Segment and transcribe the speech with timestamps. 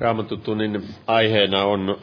[0.09, 2.01] Raamatutunnin aiheena on,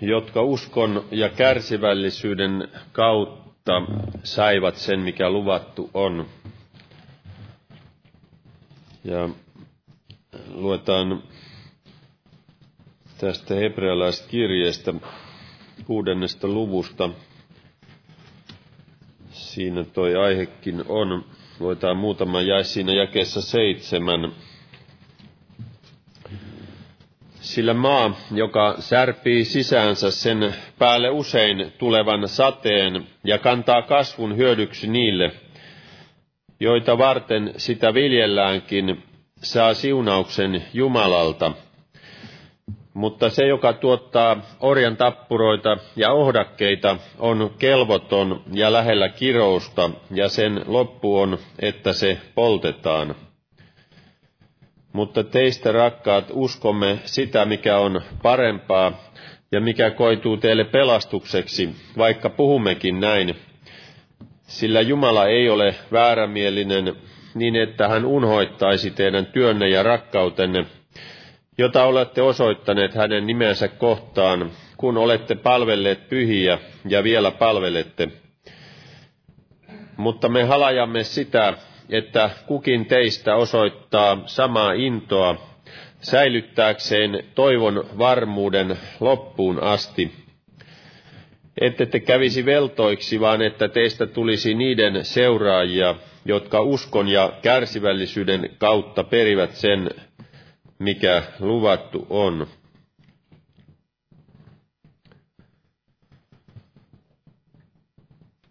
[0.00, 3.72] jotka uskon ja kärsivällisyyden kautta
[4.24, 6.26] saivat sen, mikä luvattu on.
[9.04, 9.28] Ja
[10.54, 11.22] luetaan
[13.18, 14.94] tästä hebrealaiskirjeestä
[15.84, 17.10] kuudennesta luvusta.
[19.32, 21.24] Siinä toi aihekin on.
[21.60, 24.32] Luetaan muutama jäi siinä jakeessa seitsemän.
[27.54, 35.30] Sillä maa, joka särpii sisäänsä sen päälle usein tulevan sateen ja kantaa kasvun hyödyksi niille,
[36.60, 39.02] joita varten sitä viljelläänkin,
[39.36, 41.52] saa siunauksen Jumalalta.
[42.94, 50.62] Mutta se, joka tuottaa orjan tappuroita ja ohdakkeita, on kelvoton ja lähellä kirousta, ja sen
[50.66, 53.14] loppu on, että se poltetaan.
[54.94, 58.92] Mutta teistä rakkaat uskomme sitä, mikä on parempaa
[59.52, 63.34] ja mikä koituu teille pelastukseksi, vaikka puhummekin näin.
[64.46, 66.94] Sillä Jumala ei ole väärämielinen
[67.34, 70.66] niin, että hän unhoittaisi teidän työnne ja rakkautenne,
[71.58, 76.58] jota olette osoittaneet hänen nimensä kohtaan, kun olette palvelleet pyhiä
[76.88, 78.08] ja vielä palvelette.
[79.96, 81.54] Mutta me halajamme sitä,
[81.90, 85.36] että kukin teistä osoittaa samaa intoa
[86.00, 90.12] säilyttääkseen toivon varmuuden loppuun asti.
[91.60, 99.04] Ette te kävisi veltoiksi, vaan että teistä tulisi niiden seuraajia, jotka uskon ja kärsivällisyyden kautta
[99.04, 99.90] perivät sen,
[100.78, 102.46] mikä luvattu on.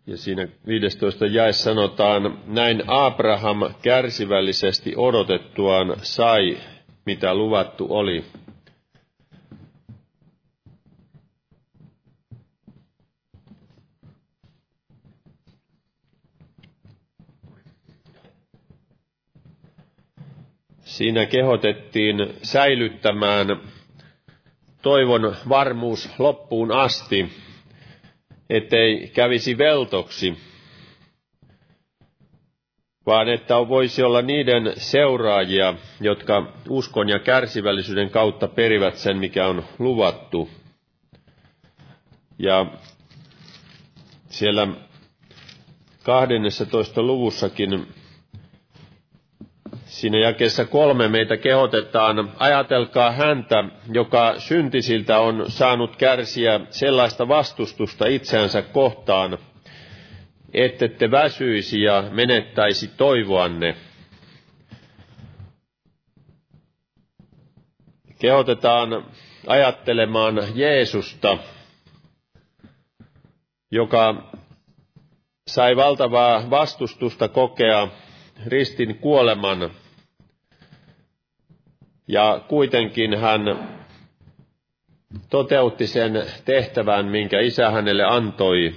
[0.07, 6.57] Ja siinä 15 jäi sanotaan, näin Abraham kärsivällisesti odotettuaan sai,
[7.05, 8.25] mitä luvattu oli.
[20.81, 23.47] Siinä kehotettiin säilyttämään
[24.81, 27.29] toivon varmuus loppuun asti,
[28.53, 30.37] ettei kävisi veltoksi,
[33.05, 39.63] vaan että voisi olla niiden seuraajia, jotka uskon ja kärsivällisyyden kautta perivät sen, mikä on
[39.79, 40.49] luvattu.
[42.39, 42.65] Ja
[44.29, 44.67] siellä
[46.03, 47.01] 12.
[47.01, 47.87] luvussakin
[49.93, 58.61] Siinä jakeessa kolme meitä kehotetaan, ajatelkaa häntä, joka syntisiltä on saanut kärsiä sellaista vastustusta itseänsä
[58.61, 59.37] kohtaan,
[60.53, 63.75] ettette väsyisi ja menettäisi toivoanne.
[68.19, 69.05] Kehotetaan
[69.47, 71.37] ajattelemaan Jeesusta,
[73.71, 74.31] joka
[75.47, 77.87] sai valtavaa vastustusta kokea
[78.47, 79.71] ristin kuoleman
[82.07, 83.41] ja kuitenkin hän
[85.29, 88.75] toteutti sen tehtävän, minkä isä hänelle antoi.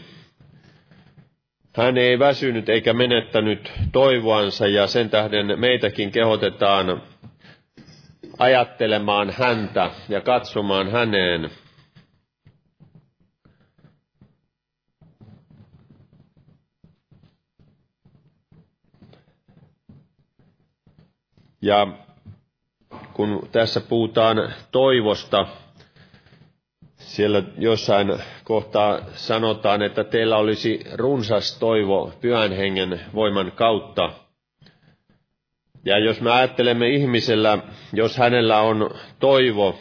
[1.76, 7.02] Hän ei väsynyt eikä menettänyt toivoansa ja sen tähden meitäkin kehotetaan
[8.38, 11.50] ajattelemaan häntä ja katsomaan häneen.
[21.62, 22.05] Ja
[23.16, 25.46] kun tässä puhutaan toivosta,
[26.96, 28.12] siellä jossain
[28.44, 34.12] kohtaa sanotaan, että teillä olisi runsas toivo pyhän hengen voiman kautta.
[35.84, 37.58] Ja jos me ajattelemme ihmisellä,
[37.92, 39.78] jos hänellä on toivo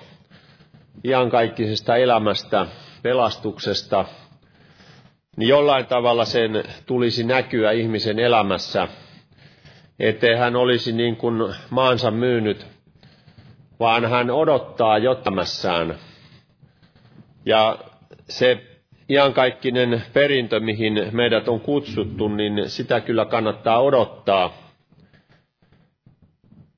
[1.03, 2.65] iankaikkisesta elämästä,
[3.01, 4.05] pelastuksesta,
[5.37, 8.87] niin jollain tavalla sen tulisi näkyä ihmisen elämässä,
[9.99, 12.74] ettei hän olisi niin kuin maansa myynyt
[13.79, 15.95] vaan hän odottaa jottamassaan.
[17.45, 17.77] Ja
[18.29, 18.63] se
[19.09, 24.53] iankaikkinen perintö, mihin meidät on kutsuttu, niin sitä kyllä kannattaa odottaa.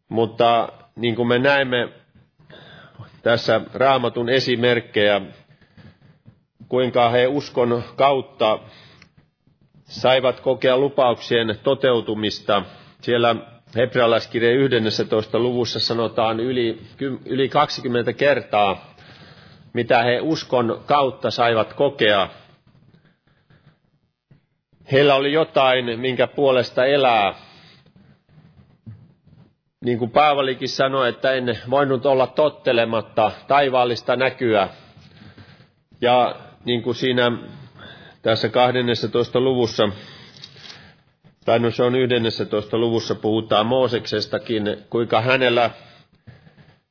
[0.10, 1.90] Mutta niin kuin me näemme
[3.24, 5.22] tässä raamatun esimerkkejä,
[6.70, 8.60] kuinka he uskon kautta
[9.84, 12.64] saivat kokea lupauksien toteutumista.
[13.02, 13.36] Siellä
[13.75, 15.39] Hebrealaiskirjeen 11.
[15.39, 16.82] luvussa sanotaan yli,
[17.25, 18.95] yli 20 kertaa,
[19.73, 22.30] mitä he uskon kautta saivat kokea.
[24.91, 27.36] Heillä oli jotain, minkä puolesta elää.
[29.86, 34.69] niin kuin Paavalikin sanoi, että en voinut olla tottelematta taivaallista näkyä.
[36.01, 37.32] Ja niin kuin siinä
[38.21, 39.39] tässä 12.
[39.39, 39.89] luvussa,
[41.48, 42.78] tai no se on 11.
[42.78, 45.70] luvussa, puhutaan Mooseksestakin, kuinka hänellä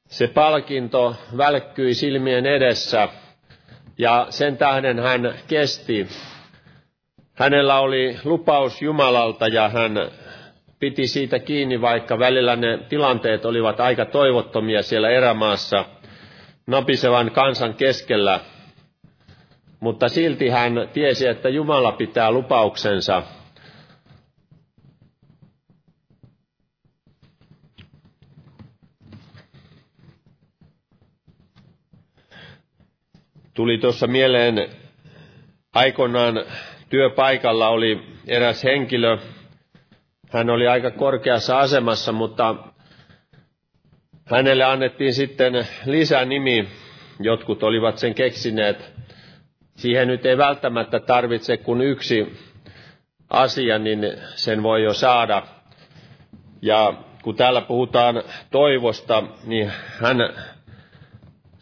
[0.06, 3.08] se palkinto välkkyi silmien edessä,
[3.98, 6.08] ja sen tähden hän kesti.
[7.34, 10.10] Hänellä oli lupaus Jumalalta ja hän
[10.78, 15.84] piti siitä kiinni, vaikka välillä ne tilanteet olivat aika toivottomia siellä erämaassa
[16.66, 18.40] napisevan kansan keskellä.
[19.80, 23.22] Mutta silti hän tiesi, että Jumala pitää lupauksensa.
[33.56, 34.68] Tuli tuossa mieleen,
[35.74, 36.44] aikoinaan
[36.88, 39.18] työpaikalla oli eräs henkilö,
[40.30, 42.54] hän oli aika korkeassa asemassa, mutta
[44.30, 46.68] hänelle annettiin sitten lisänimi.
[47.20, 48.92] Jotkut olivat sen keksineet.
[49.76, 52.36] Siihen nyt ei välttämättä tarvitse kuin yksi
[53.30, 53.98] asia, niin
[54.34, 55.42] sen voi jo saada.
[56.62, 60.16] Ja kun täällä puhutaan toivosta, niin hän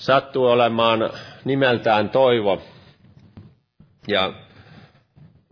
[0.05, 1.11] sattuu olemaan
[1.45, 2.63] nimeltään Toivo.
[4.09, 4.33] Ja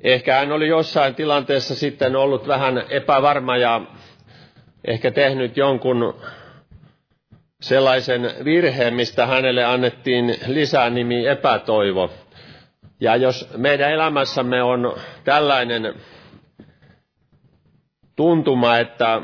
[0.03, 3.81] Ehkä hän oli jossain tilanteessa sitten ollut vähän epävarma ja
[4.85, 6.15] ehkä tehnyt jonkun
[7.61, 12.11] sellaisen virheen, mistä hänelle annettiin lisää nimi epätoivo.
[13.01, 15.95] Ja jos meidän elämässämme on tällainen
[18.17, 19.23] tuntuma, että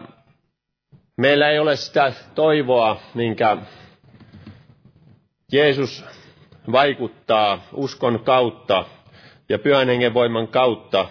[1.17, 3.57] meillä ei ole sitä toivoa, minkä
[5.53, 6.05] Jeesus
[6.73, 8.85] vaikuttaa uskon kautta
[9.49, 11.09] ja pyhän hengen voiman kautta,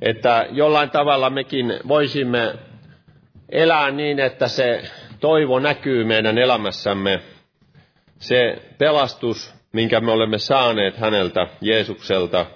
[0.00, 2.54] että jollain tavalla mekin voisimme
[3.48, 4.82] elää niin, että se
[5.20, 7.20] toivo näkyy meidän elämässämme,
[8.18, 12.46] se pelastus, minkä me olemme saaneet häneltä, Jeesukselta,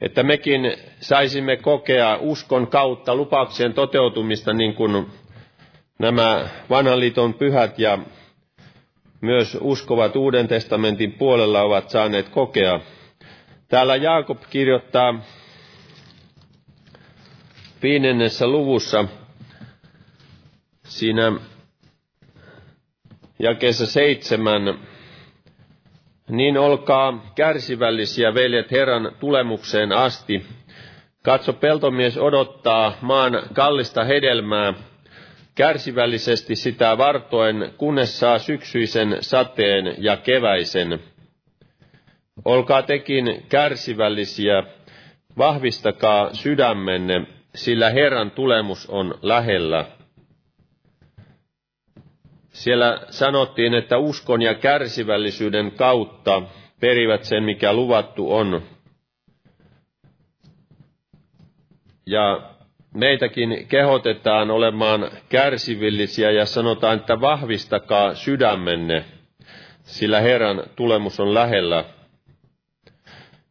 [0.00, 5.06] että mekin saisimme kokea uskon kautta lupauksien toteutumista niin kuin
[5.98, 7.98] nämä vanhan liiton pyhät ja
[9.20, 12.80] myös uskovat Uuden testamentin puolella ovat saaneet kokea.
[13.68, 15.14] Täällä Jaakob kirjoittaa
[17.82, 19.04] viidennessä luvussa
[20.84, 21.32] siinä
[23.38, 24.62] jakeessa seitsemän,
[26.28, 30.46] niin olkaa kärsivällisiä, veljet, Herran tulemukseen asti.
[31.22, 34.74] Katso, peltomies odottaa maan kallista hedelmää,
[35.56, 40.98] kärsivällisesti sitä vartoen, kunnes saa syksyisen sateen ja keväisen.
[42.44, 44.62] Olkaa tekin kärsivällisiä,
[45.38, 49.84] vahvistakaa sydämenne, sillä Herran tulemus on lähellä.
[52.48, 56.42] Siellä sanottiin, että uskon ja kärsivällisyyden kautta
[56.80, 58.62] perivät sen, mikä luvattu on.
[62.06, 62.55] Ja
[62.96, 69.04] meitäkin kehotetaan olemaan kärsivillisiä ja sanotaan, että vahvistakaa sydämenne,
[69.82, 71.84] sillä Herran tulemus on lähellä.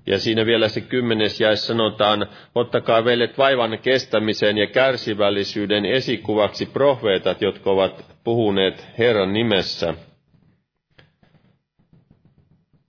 [0.08, 7.42] Ja siinä vielä se kymmenes jäi sanotaan, ottakaa veljet vaivan kestämiseen ja kärsivällisyyden esikuvaksi profeetat,
[7.42, 9.94] jotka ovat puhuneet Herran nimessä.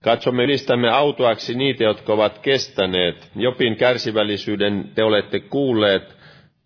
[0.02, 3.30] Katsomme ylistämme autoaksi niitä, jotka ovat kestäneet.
[3.36, 6.16] Jopin kärsivällisyyden te olette kuulleet,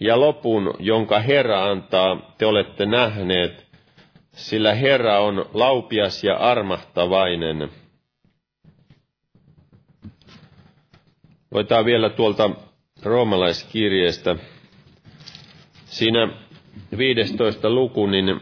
[0.01, 3.67] ja lopun, jonka Herra antaa, te olette nähneet,
[4.33, 7.71] sillä Herra on laupias ja armahtavainen.
[11.53, 12.51] Voitaan vielä tuolta
[13.03, 14.37] roomalaiskirjeestä.
[15.85, 16.29] Siinä
[16.99, 18.41] 15 luku, niin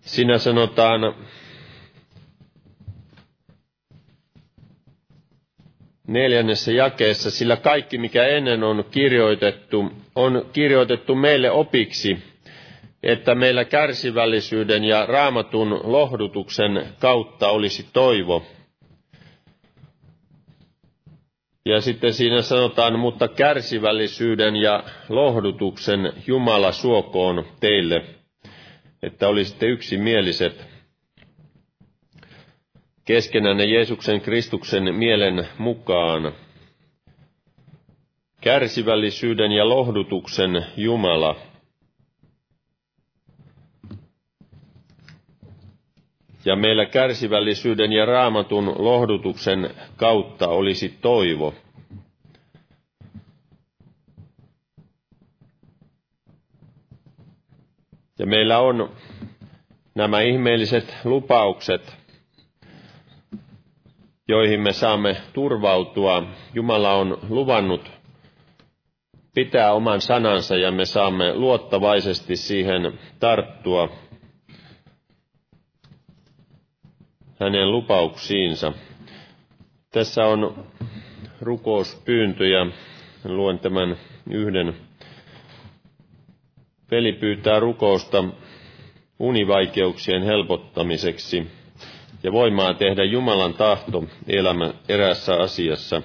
[0.00, 1.00] siinä sanotaan
[6.08, 12.18] neljännessä jakeessa, sillä kaikki mikä ennen on kirjoitettu, on kirjoitettu meille opiksi,
[13.02, 18.42] että meillä kärsivällisyyden ja raamatun lohdutuksen kautta olisi toivo.
[21.64, 28.04] Ja sitten siinä sanotaan, mutta kärsivällisyyden ja lohdutuksen Jumala suokoon teille,
[29.02, 30.77] että olisitte yksimieliset
[33.08, 36.32] keskenänne Jeesuksen Kristuksen mielen mukaan.
[38.40, 41.36] Kärsivällisyyden ja lohdutuksen Jumala.
[46.44, 51.54] Ja meillä kärsivällisyyden ja raamatun lohdutuksen kautta olisi toivo.
[58.18, 58.90] Ja meillä on
[59.94, 61.97] nämä ihmeelliset lupaukset,
[64.28, 66.22] joihin me saamme turvautua.
[66.54, 67.90] Jumala on luvannut
[69.34, 73.88] pitää oman sanansa ja me saamme luottavaisesti siihen tarttua
[77.40, 78.72] hänen lupauksiinsa.
[79.92, 80.66] Tässä on
[81.40, 82.66] rukouspyyntö ja
[83.24, 83.96] luen tämän
[84.30, 84.76] yhden.
[86.90, 88.24] Veli pyytää rukousta
[89.18, 91.46] univaikeuksien helpottamiseksi
[92.22, 96.02] ja voimaa tehdä Jumalan tahto elämä erässä asiassa.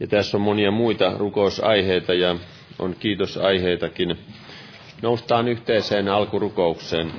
[0.00, 2.36] Ja tässä on monia muita rukousaiheita ja
[2.78, 4.18] on kiitosaiheitakin.
[5.02, 7.12] Noustaan yhteiseen alkurukoukseen.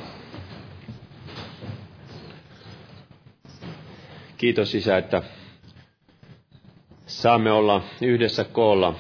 [4.38, 5.22] Kiitos Isä, että
[7.06, 8.96] saamme olla yhdessä koolla.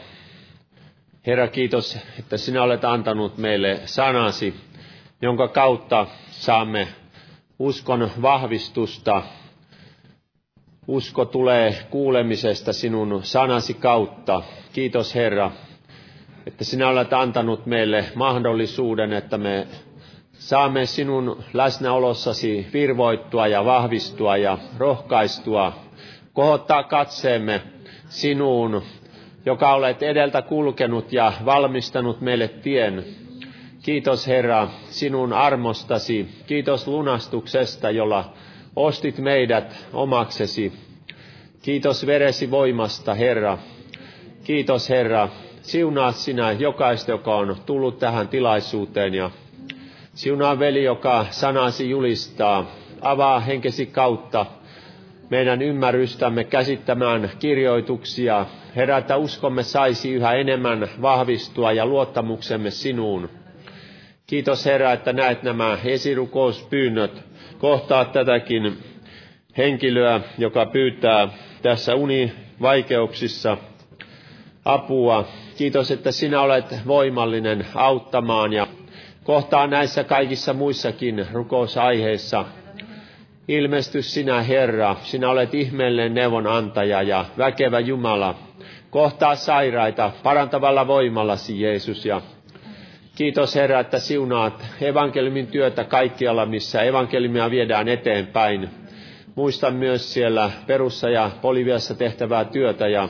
[1.27, 4.55] Herra, kiitos, että sinä olet antanut meille sanasi,
[5.21, 6.87] jonka kautta saamme
[7.59, 9.21] uskon vahvistusta.
[10.87, 14.41] Usko tulee kuulemisesta sinun sanasi kautta.
[14.73, 15.51] Kiitos Herra,
[16.47, 19.67] että sinä olet antanut meille mahdollisuuden, että me
[20.33, 25.73] saamme sinun läsnäolossasi virvoittua ja vahvistua ja rohkaistua,
[26.33, 27.61] kohottaa katseemme
[28.09, 28.81] sinuun,
[29.45, 33.24] joka olet edeltä kulkenut ja valmistanut meille tien.
[33.85, 38.33] Kiitos Herra sinun armostasi, kiitos lunastuksesta, jolla
[38.75, 40.73] ostit meidät omaksesi.
[41.61, 43.57] Kiitos veresi voimasta, Herra.
[44.43, 45.29] Kiitos Herra,
[45.61, 49.31] siunaa sinä jokaista, joka on tullut tähän tilaisuuteen ja
[50.13, 52.65] Siunaa veli, joka sanasi julistaa,
[53.01, 54.45] avaa henkesi kautta
[55.29, 58.45] meidän ymmärrystämme käsittämään kirjoituksia.
[58.75, 63.44] Herätä uskomme saisi yhä enemmän vahvistua ja luottamuksemme sinuun.
[64.27, 67.23] Kiitos Herra, että näet nämä esirukouspyynnöt.
[67.59, 68.77] Kohtaa tätäkin
[69.57, 71.27] henkilöä, joka pyytää
[71.61, 73.57] tässä univaikeuksissa
[74.65, 75.27] apua.
[75.57, 78.67] Kiitos, että sinä olet voimallinen auttamaan ja
[79.23, 82.45] kohtaa näissä kaikissa muissakin rukousaiheissa.
[83.47, 88.35] Ilmestys sinä, Herra, sinä olet ihmeellinen neuvonantaja ja väkevä Jumala.
[88.89, 92.21] Kohtaa sairaita parantavalla voimallasi, Jeesus, ja
[93.15, 98.69] Kiitos Herra, että siunaat evankeliumin työtä kaikkialla, missä evankeliumia viedään eteenpäin.
[99.35, 103.09] Muistan myös siellä Perussa ja Poliviassa tehtävää työtä ja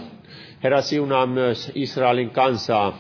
[0.64, 2.98] Herra siunaa myös Israelin kansaa,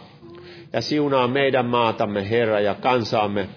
[0.73, 3.49] ja siunaa meidän maatamme, Herra, ja kansaamme.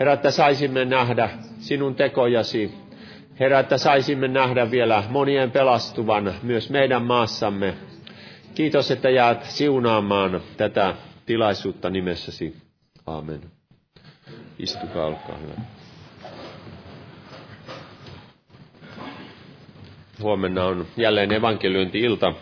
[0.00, 2.74] Herra, että saisimme nähdä sinun tekojasi.
[3.40, 7.74] Herra, että saisimme nähdä vielä monien pelastuvan myös meidän maassamme.
[8.54, 10.94] Kiitos, että jäät siunaamaan tätä
[11.26, 12.63] tilaisuutta nimessäsi.
[13.06, 13.40] Amen.
[14.58, 15.54] Istukaa, olkaa hyvä.
[20.22, 22.32] Huomenna on jälleen evankeliointi-ilta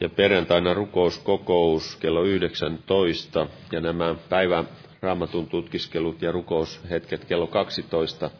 [0.00, 4.68] ja perjantaina rukouskokous kello 19 ja nämä päivän
[5.02, 8.30] raamatun tutkiskelut ja rukoushetket kello 12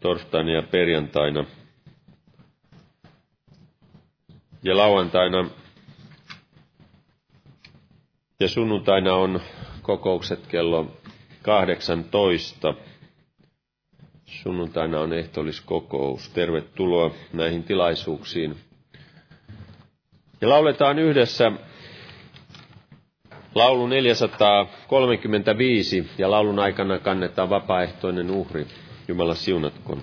[0.00, 1.44] torstaina ja perjantaina.
[4.62, 5.50] Ja lauantaina
[8.40, 9.40] ja sunnuntaina on
[9.82, 10.92] kokoukset kello
[11.42, 12.74] 18.
[14.26, 16.28] Sunnuntaina on ehtoolliskokous.
[16.30, 18.56] Tervetuloa näihin tilaisuuksiin.
[20.40, 21.52] Ja lauletaan yhdessä
[23.54, 28.66] laulu 435 ja laulun aikana kannetaan vapaaehtoinen uhri.
[29.08, 30.02] Jumala siunatkoon.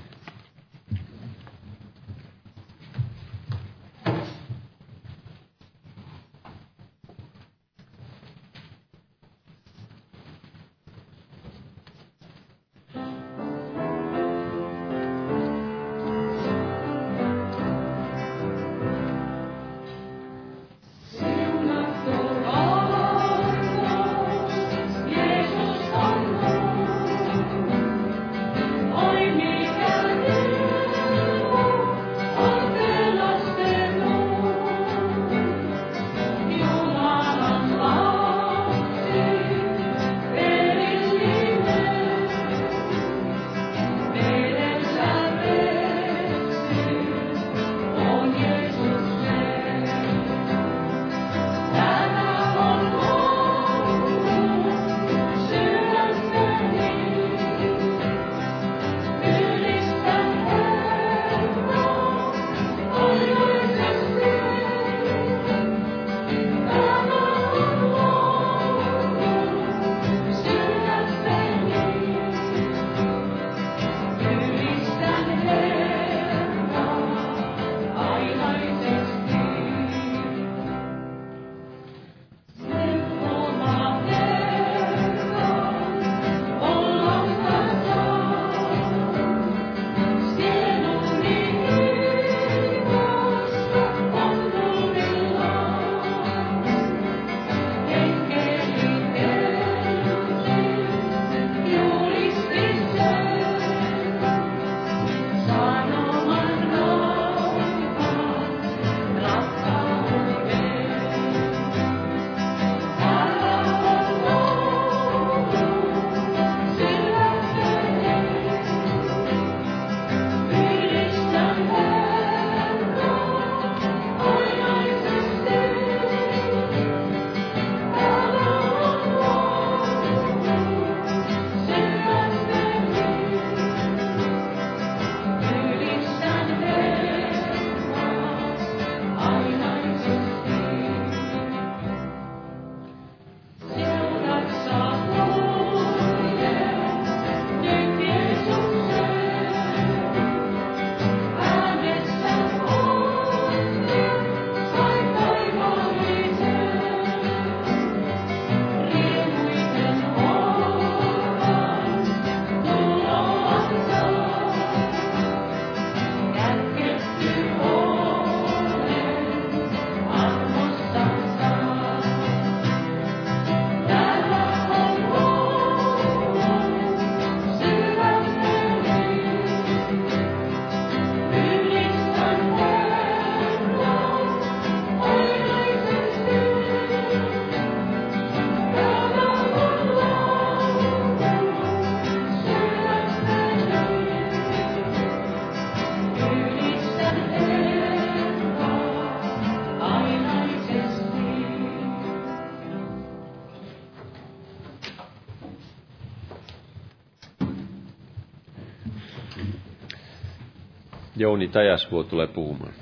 [211.23, 212.73] Jouni Tajasvuo tulee puhumaan.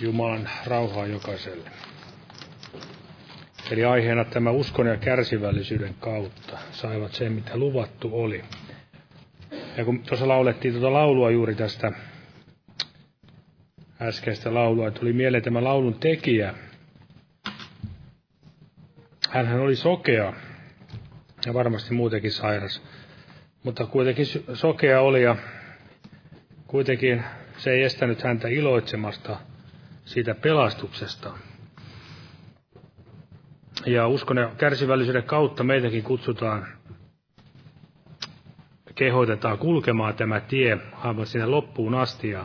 [0.00, 1.70] Jumalan rauhaa jokaiselle.
[3.70, 8.44] Eli aiheena tämä uskon ja kärsivällisyyden kautta saivat sen, mitä luvattu oli.
[9.76, 11.92] Ja kun tuossa laulettiin tuota laulua juuri tästä
[14.00, 16.54] äskeistä laulua, tuli mieleen tämä laulun tekijä.
[19.30, 20.32] Hänhän oli sokea
[21.46, 22.82] ja varmasti muutenkin sairas.
[23.62, 25.36] Mutta kuitenkin sokea oli ja
[26.66, 27.24] kuitenkin
[27.56, 29.36] se ei estänyt häntä iloitsemasta
[30.04, 31.32] siitä pelastuksesta.
[33.86, 36.66] Ja uskon ja kärsivällisyyden kautta meitäkin kutsutaan,
[38.94, 42.44] kehoitetaan kulkemaan tämä tie aivan sinne loppuun asti ja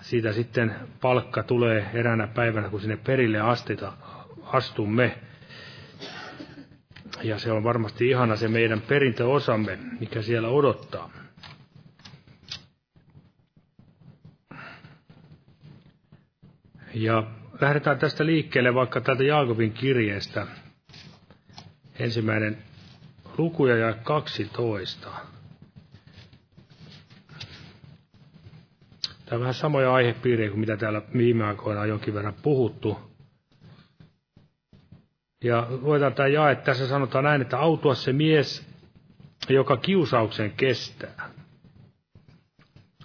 [0.00, 3.92] siitä sitten palkka tulee eräänä päivänä, kun sinne perille astita,
[4.42, 5.18] astumme.
[7.24, 11.10] Ja se on varmasti ihana se meidän perintöosamme, mikä siellä odottaa.
[16.94, 17.22] Ja
[17.60, 20.46] lähdetään tästä liikkeelle vaikka täältä Jaakobin kirjeestä.
[21.98, 22.58] Ensimmäinen
[23.38, 25.10] lukuja ja 12.
[29.26, 33.13] Tämä on vähän samoja aihepiirejä kuin mitä täällä viime aikoina on jonkin verran puhuttu.
[35.44, 38.66] Ja luetaan tämä jae, tässä sanotaan näin, että autua se mies,
[39.48, 41.30] joka kiusauksen kestää.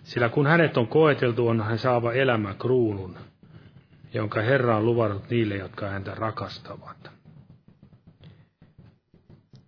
[0.04, 3.17] Sillä kun hänet on koeteltu, on hän saava elämä kruunun
[4.13, 7.12] jonka Herra on luvannut niille, jotka häntä rakastavat.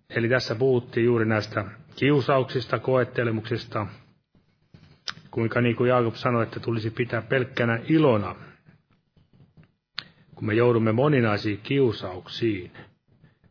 [0.10, 3.88] Eli tässä puhuttiin juuri näistä kiusauksista, koettelemuksista,
[5.32, 8.36] kuinka niin kuin Jaakob sanoi, että tulisi pitää pelkkänä ilona,
[10.42, 12.72] kun me joudumme moninaisiin kiusauksiin.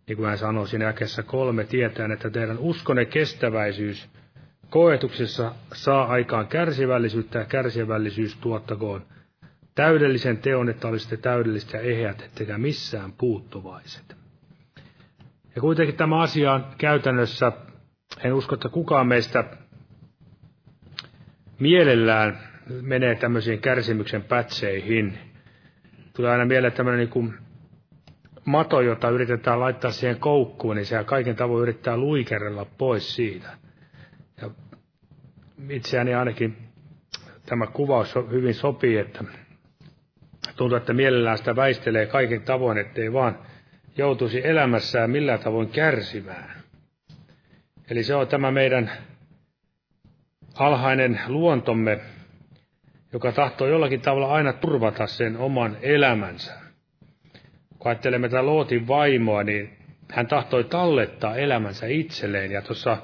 [0.06, 4.08] Niin kuin hän sanoi siinä jakessa kolme, tietään, että teidän uskonne kestäväisyys
[4.70, 9.02] koetuksessa saa aikaan kärsivällisyyttä ja kärsivällisyys tuottakoon
[9.74, 14.16] täydellisen teon, että olisitte täydellistä ja eheät, ettekä missään puuttuvaiset.
[15.54, 17.52] Ja kuitenkin tämä asia on käytännössä,
[18.24, 19.44] en usko, että kukaan meistä
[21.60, 22.38] mielellään
[22.82, 25.29] menee tämmöisiin kärsimyksen pätseihin.
[26.12, 27.34] Tulee aina mieleen tämmöinen niin kuin
[28.44, 33.48] mato, jota yritetään laittaa siihen koukkuun, niin sehän kaiken tavoin yrittää luikerella pois siitä.
[34.42, 34.50] Ja
[35.68, 36.56] itseäni ainakin
[37.46, 39.24] tämä kuvaus hyvin sopii, että
[40.60, 43.38] Tuntuu, että mielellään sitä väistelee kaiken tavoin, ettei vaan
[43.96, 46.50] joutuisi elämässään millään tavoin kärsimään.
[47.90, 48.90] Eli se on tämä meidän
[50.54, 52.00] alhainen luontomme,
[53.12, 56.52] joka tahtoo jollakin tavalla aina turvata sen oman elämänsä.
[57.78, 59.76] Kun ajattelemme tätä Lootin vaimoa, niin
[60.12, 62.52] hän tahtoi tallettaa elämänsä itselleen.
[62.52, 62.96] Ja tuossa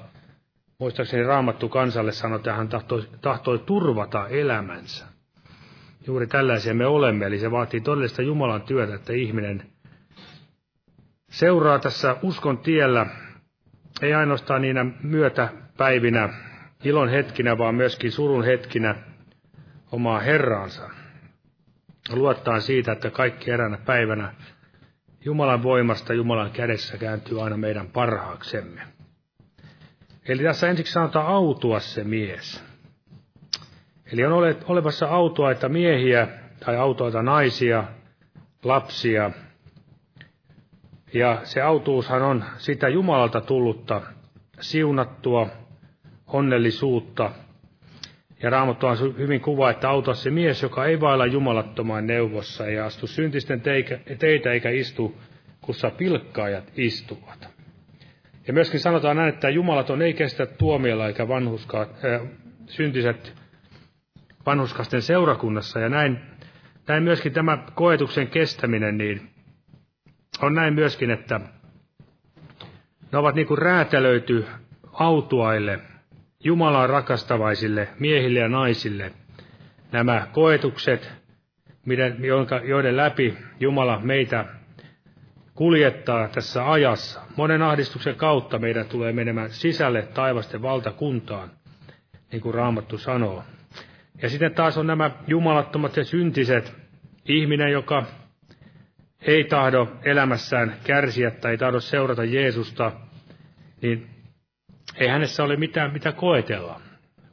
[0.79, 5.07] muistaakseni Raamattu kansalle sanoi, että hän tahtoi, tahtoi turvata elämänsä.
[6.07, 9.63] Juuri tällaisia me olemme, eli se vaatii todellista Jumalan työtä, että ihminen
[11.31, 13.07] seuraa tässä uskon tiellä,
[14.03, 16.29] ei ainoastaan niinä myötäpäivinä,
[16.85, 18.95] ilon hetkinä, vaan myöskin surun hetkinä
[19.93, 20.91] omaa Herraansa.
[22.13, 24.35] Luottaa siitä, että kaikki eränä päivänä
[25.25, 28.83] Jumalan voimasta, Jumalan kädessä kääntyy aina meidän parhaaksemme.
[30.29, 32.65] Eli tässä ensiksi sanotaan autua se mies.
[34.13, 36.29] Eli on ole, olevassa autoaita miehiä
[36.65, 37.85] tai autoita naisia,
[38.65, 39.31] lapsia.
[41.13, 44.03] Ja se autuushan on sitä Jumalalta tullutta
[44.61, 45.49] siunattua
[46.27, 47.31] onnellisuutta.
[48.47, 52.87] Ja Raamattu on hyvin kuva, että auta se mies, joka ei vailla jumalattomaan neuvossa, ja
[52.87, 53.61] astu syntisten
[54.19, 55.21] teitä eikä istu,
[55.61, 57.49] kussa pilkkaajat istuvat.
[58.47, 62.29] Ja myöskin sanotaan näin, että jumalaton ei kestä tuomiolla eikä vanhuska, äh,
[62.67, 63.35] syntiset
[64.47, 65.81] vanhuskasten seurakunnassa.
[65.81, 66.19] Ja näin,
[66.89, 69.31] näin myöskin tämä koetuksen kestäminen, niin
[70.43, 71.41] on näin myöskin, että
[73.13, 74.45] ne ovat niin kuin räätälöity
[74.93, 75.81] autuaille,
[76.47, 79.13] Jumalaa rakastavaisille miehille ja naisille.
[79.93, 81.13] Nämä koetukset,
[82.65, 84.45] joiden läpi Jumala meitä
[85.55, 87.21] kuljettaa tässä ajassa.
[87.37, 91.51] Monen ahdistuksen kautta meidän tulee menemään sisälle taivasten valtakuntaan,
[92.33, 93.45] niin kuin Raamattu sanoo.
[94.23, 96.75] Ja sitten taas on nämä jumalattomat ja syntiset,
[97.29, 98.07] ihminen, joka
[99.23, 102.93] ei tahdo elämässään kärsiä tai ei tahdo seurata Jeesusta,
[103.83, 104.16] niin
[104.99, 106.81] ei hänessä ole mitään, mitä koetella.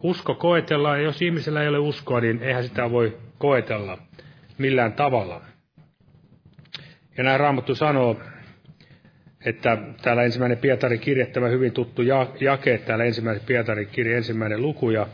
[0.04, 3.98] Usko koetellaan, ja jos ihmisellä ei ole uskoa, niin eihän sitä voi koetella
[4.58, 5.42] millään tavalla.
[7.18, 8.20] Ja näin Raamattu sanoo,
[9.46, 12.02] että täällä ensimmäinen Pietarin kirje, tämä hyvin tuttu
[12.40, 15.08] jake, täällä ensimmäinen Pietarin kirje, ensimmäinen luku, ja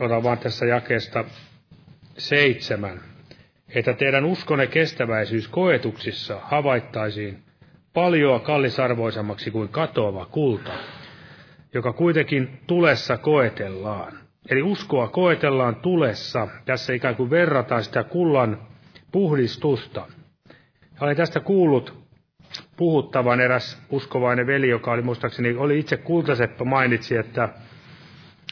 [0.00, 1.24] otan vaan tässä jakeesta
[2.18, 3.00] seitsemän,
[3.68, 7.45] että teidän uskonne kestäväisyys koetuksissa havaittaisiin
[7.96, 10.72] paljoa kallisarvoisemmaksi kuin katoava kulta,
[11.74, 14.12] joka kuitenkin tulessa koetellaan.
[14.50, 16.48] Eli uskoa koetellaan tulessa.
[16.64, 18.58] Tässä ikään kuin verrataan sitä kullan
[19.12, 20.06] puhdistusta.
[21.00, 21.94] Olen tästä kuullut
[22.76, 27.48] puhuttavan eräs uskovainen veli, joka oli muistaakseni, oli itse kultaseppä, mainitsi, että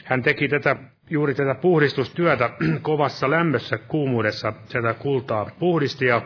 [0.03, 0.75] hän teki tätä,
[1.09, 2.49] juuri tätä puhdistustyötä
[2.81, 6.21] kovassa lämmössä, kuumuudessa, tätä kultaa puhdisti ja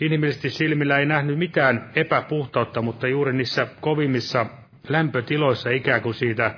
[0.00, 4.46] inhimillisesti silmillä ei nähnyt mitään epäpuhtautta, mutta juuri niissä kovimmissa
[4.88, 6.54] lämpötiloissa ikään kuin siitä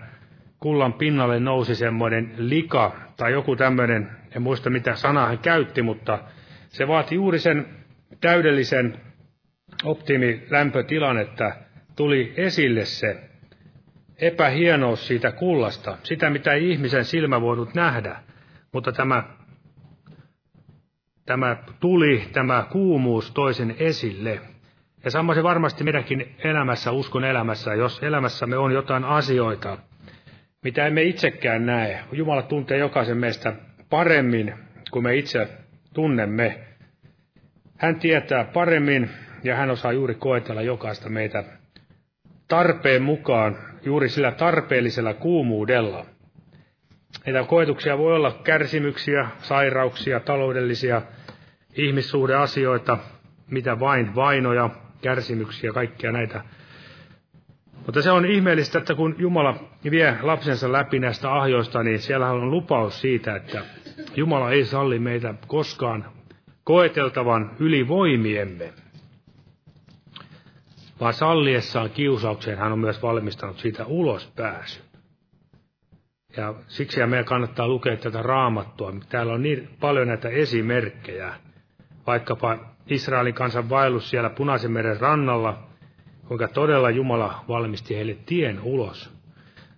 [0.58, 6.18] kullan pinnalle nousi semmoinen lika tai joku tämmöinen, en muista mitä sanaa hän käytti, mutta
[6.68, 7.66] se vaati juuri sen
[8.20, 9.00] täydellisen
[9.84, 11.56] optimilämpötilan, että
[11.96, 13.30] tuli esille se
[14.18, 18.16] epähienous siitä kullasta, sitä mitä ei ihmisen silmä voinut nähdä,
[18.72, 19.24] mutta tämä,
[21.30, 24.40] tämä tuli, tämä kuumuus toisen esille.
[25.04, 29.78] Ja sama se varmasti meidänkin elämässä, uskon elämässä, jos elämässämme on jotain asioita,
[30.64, 32.04] mitä emme itsekään näe.
[32.12, 33.52] Jumala tuntee jokaisen meistä
[33.90, 34.54] paremmin
[34.90, 35.48] kuin me itse
[35.94, 36.58] tunnemme.
[37.76, 39.10] Hän tietää paremmin
[39.44, 41.44] ja hän osaa juuri koetella jokaista meitä
[42.48, 46.06] tarpeen mukaan, juuri sillä tarpeellisella kuumuudella.
[47.26, 51.02] Näitä koetuksia voi olla kärsimyksiä, sairauksia, taloudellisia,
[51.74, 52.98] ihmissuhdeasioita,
[53.50, 54.70] mitä vain, vainoja,
[55.02, 56.44] kärsimyksiä, kaikkia näitä.
[57.86, 59.54] Mutta se on ihmeellistä, että kun Jumala
[59.90, 63.64] vie lapsensa läpi näistä ahjoista, niin siellä on lupaus siitä, että
[64.16, 66.04] Jumala ei salli meitä koskaan
[66.64, 68.72] koeteltavan yli voimiemme,
[71.00, 74.84] vaan salliessaan kiusaukseen hän on myös valmistanut siitä ulospääsyn.
[76.36, 78.94] Ja siksi meidän kannattaa lukea tätä raamattua.
[79.08, 81.34] Täällä on niin paljon näitä esimerkkejä,
[82.06, 85.62] vaikkapa Israelin kansan vaellus siellä Punaisen meren rannalla,
[86.28, 89.10] kuinka todella Jumala valmisti heille tien ulos.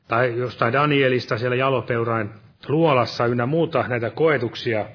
[0.08, 2.30] Tai jostain Danielista siellä jalopeurain
[2.68, 4.86] luolassa ynnä muuta näitä koetuksia.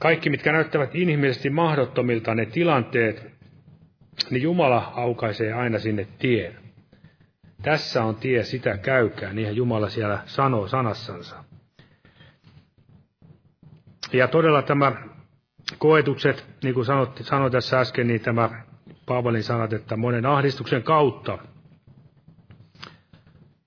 [0.00, 3.30] Kaikki, mitkä näyttävät inhimillisesti mahdottomilta ne tilanteet,
[4.30, 6.54] niin Jumala aukaisee aina sinne tien.
[7.62, 11.44] Tässä on tie, sitä käykää, niin Jumala siellä sanoo sanassansa.
[14.12, 14.92] Ja todella tämä
[15.78, 18.50] koetukset, niin kuin sanoit, sanoin tässä äsken, niin tämä
[19.06, 21.38] Paavalin sanat, että monen ahdistuksen kautta.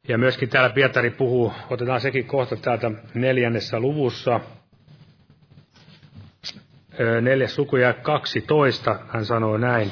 [0.07, 4.39] Ja myöskin täällä Pietari puhuu, otetaan sekin kohta täältä neljännessä luvussa,
[7.21, 9.91] neljäs luku ja 12, hän sanoo näin.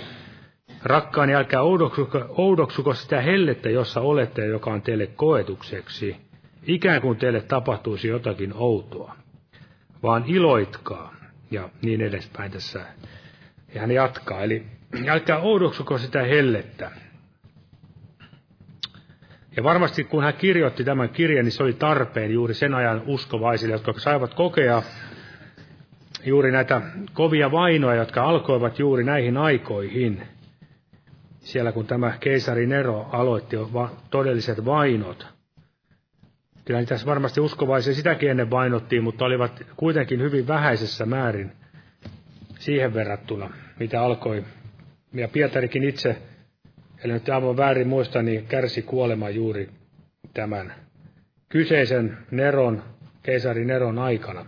[0.83, 6.15] Rakkaani, älkää oudoksuko, oudoksuko sitä hellettä, jossa olette, joka on teille koetukseksi,
[6.63, 9.15] ikään kuin teille tapahtuisi jotakin outoa,
[10.03, 11.16] vaan iloitkaa
[11.51, 12.85] ja niin edespäin tässä.
[13.73, 14.65] Ja hän jatkaa, eli
[15.07, 16.91] älkää oudoksuko sitä hellettä.
[19.57, 23.73] Ja varmasti kun hän kirjoitti tämän kirjan, niin se oli tarpeen juuri sen ajan uskovaisille,
[23.73, 24.81] jotka saivat kokea
[26.25, 26.81] juuri näitä
[27.13, 30.23] kovia vainoja, jotka alkoivat juuri näihin aikoihin.
[31.39, 33.55] Siellä kun tämä keisari Nero aloitti
[34.09, 35.36] todelliset vainot.
[36.67, 41.51] Kyllä tässä varmasti uskovaisia sitäkin ennen vainottiin, mutta olivat kuitenkin hyvin vähäisessä määrin
[42.59, 43.49] siihen verrattuna,
[43.79, 44.43] mitä alkoi
[45.13, 46.17] ja Pietarikin itse,
[47.03, 49.69] eli nyt aivan väärin muista, niin kärsi kuolema juuri
[50.33, 50.73] tämän
[51.49, 52.83] kyseisen Neron,
[53.23, 54.45] keisari Neron aikana.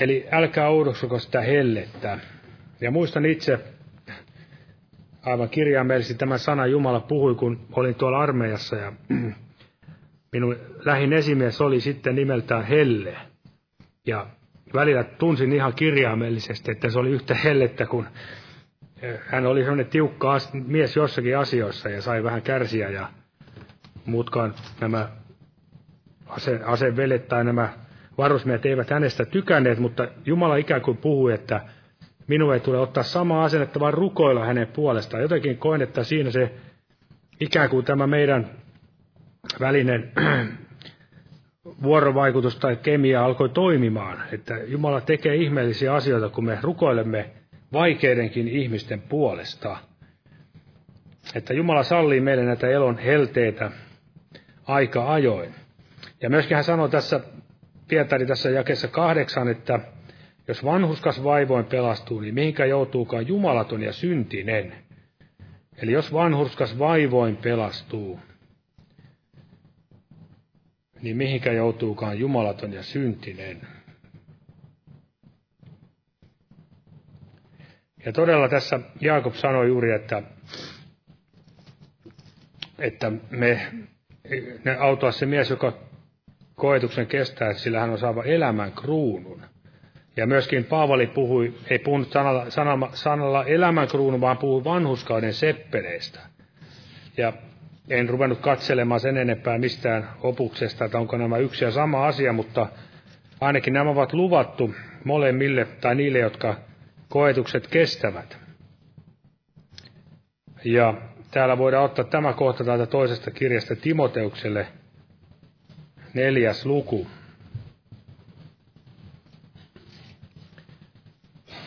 [0.00, 2.18] Eli älkää oudoksuko sitä hellettä.
[2.80, 3.58] Ja muistan itse,
[5.22, 8.92] aivan kirjaimellisesti tämä sana Jumala puhui, kun olin tuolla armeijassa ja
[10.32, 13.16] minun lähin esimies oli sitten nimeltään Helle.
[14.06, 14.26] Ja
[14.74, 18.06] välillä tunsin ihan kirjaimellisesti, että se oli yhtä hellettä kuin
[19.26, 23.08] hän oli sellainen tiukka mies jossakin asioissa ja sai vähän kärsiä ja
[24.06, 25.08] muutkaan nämä
[26.26, 27.68] ase, asevelet tai nämä
[28.18, 31.60] varusmiehet eivät hänestä tykänneet, mutta Jumala ikään kuin puhui, että
[32.26, 35.22] minun ei tule ottaa samaa asennetta, vaan rukoilla hänen puolestaan.
[35.22, 36.54] Jotenkin koen, että siinä se
[37.40, 38.50] ikään kuin tämä meidän
[39.60, 40.12] välinen
[41.82, 44.22] vuorovaikutus tai kemia alkoi toimimaan.
[44.32, 47.30] Että Jumala tekee ihmeellisiä asioita, kun me rukoilemme
[47.72, 49.76] vaikeidenkin ihmisten puolesta.
[51.34, 53.70] Että Jumala sallii meille näitä elon helteitä
[54.66, 55.54] aika ajoin.
[56.22, 57.20] Ja myöskin hän sanoi tässä,
[57.88, 59.80] Pietari tässä jakessa kahdeksan, että
[60.48, 64.72] Jos vanhuskas vaivoin pelastuu, niin mihinkä joutuukaan jumalaton ja syntinen?
[65.82, 68.20] Eli jos vanhurskas vaivoin pelastuu,
[71.02, 73.60] niin mihinkä joutuukaan jumalaton ja syntinen?
[78.06, 80.22] Ja todella tässä Jaakob sanoi juuri, että,
[82.78, 83.72] että me,
[84.64, 85.72] ne autoa se mies, joka
[86.54, 89.42] koetuksen kestää, sillä hän on saava elämän kruunun.
[90.16, 96.20] Ja myöskin Paavali puhui, ei puhunut sanalla, sanalla, sanalla elämänkruunu, vaan puhui vanhuskauden seppeleistä.
[97.16, 97.32] Ja
[97.92, 102.66] en ruvennut katselemaan sen enempää mistään opuksesta, että onko nämä yksi ja sama asia, mutta
[103.40, 104.74] ainakin nämä ovat luvattu
[105.04, 106.56] molemmille tai niille, jotka
[107.08, 108.36] koetukset kestävät.
[110.64, 110.94] Ja
[111.30, 114.66] täällä voidaan ottaa tämä kohta täältä toisesta kirjasta Timoteukselle,
[116.14, 117.06] neljäs luku.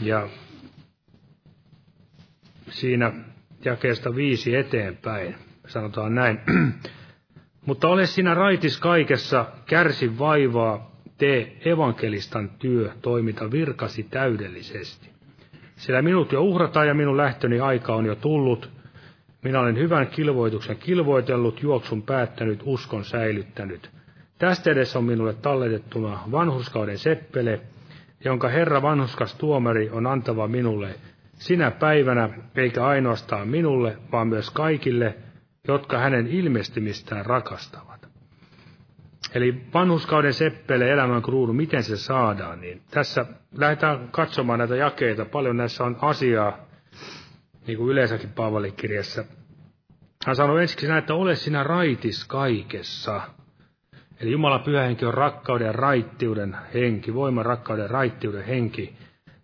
[0.01, 0.29] Ja
[2.69, 3.13] siinä
[3.65, 5.35] jakeesta viisi eteenpäin
[5.67, 6.39] sanotaan näin.
[7.65, 15.09] Mutta ole sinä raitis kaikessa, kärsi vaivaa, tee evankelistan työ, toimita virkasi täydellisesti.
[15.75, 18.69] Sillä minut jo uhrataan ja minun lähtöni aika on jo tullut.
[19.43, 23.89] Minä olen hyvän kilvoituksen kilvoitellut, juoksun päättänyt, uskon säilyttänyt.
[24.39, 27.61] Tästä edessä on minulle talletettuna vanhuskauden seppele,
[28.25, 30.95] jonka Herra vanhuskas tuomari on antava minulle
[31.33, 35.15] sinä päivänä, eikä ainoastaan minulle, vaan myös kaikille,
[35.67, 38.07] jotka hänen ilmestymistään rakastavat.
[39.35, 43.25] Eli vanhuskauden seppele, elämän kruunu, miten se saadaan, niin tässä
[43.57, 45.25] lähdetään katsomaan näitä jakeita.
[45.25, 46.57] Paljon näissä on asiaa,
[47.67, 49.25] niin kuin yleensäkin Paavalin kirjassa.
[50.25, 53.21] Hän sanoi ensiksi näin, että ole sinä raitis kaikessa.
[54.19, 58.95] Eli Jumala pyhähenki on rakkauden ja raittiuden henki, voiman rakkauden ja raittiuden henki.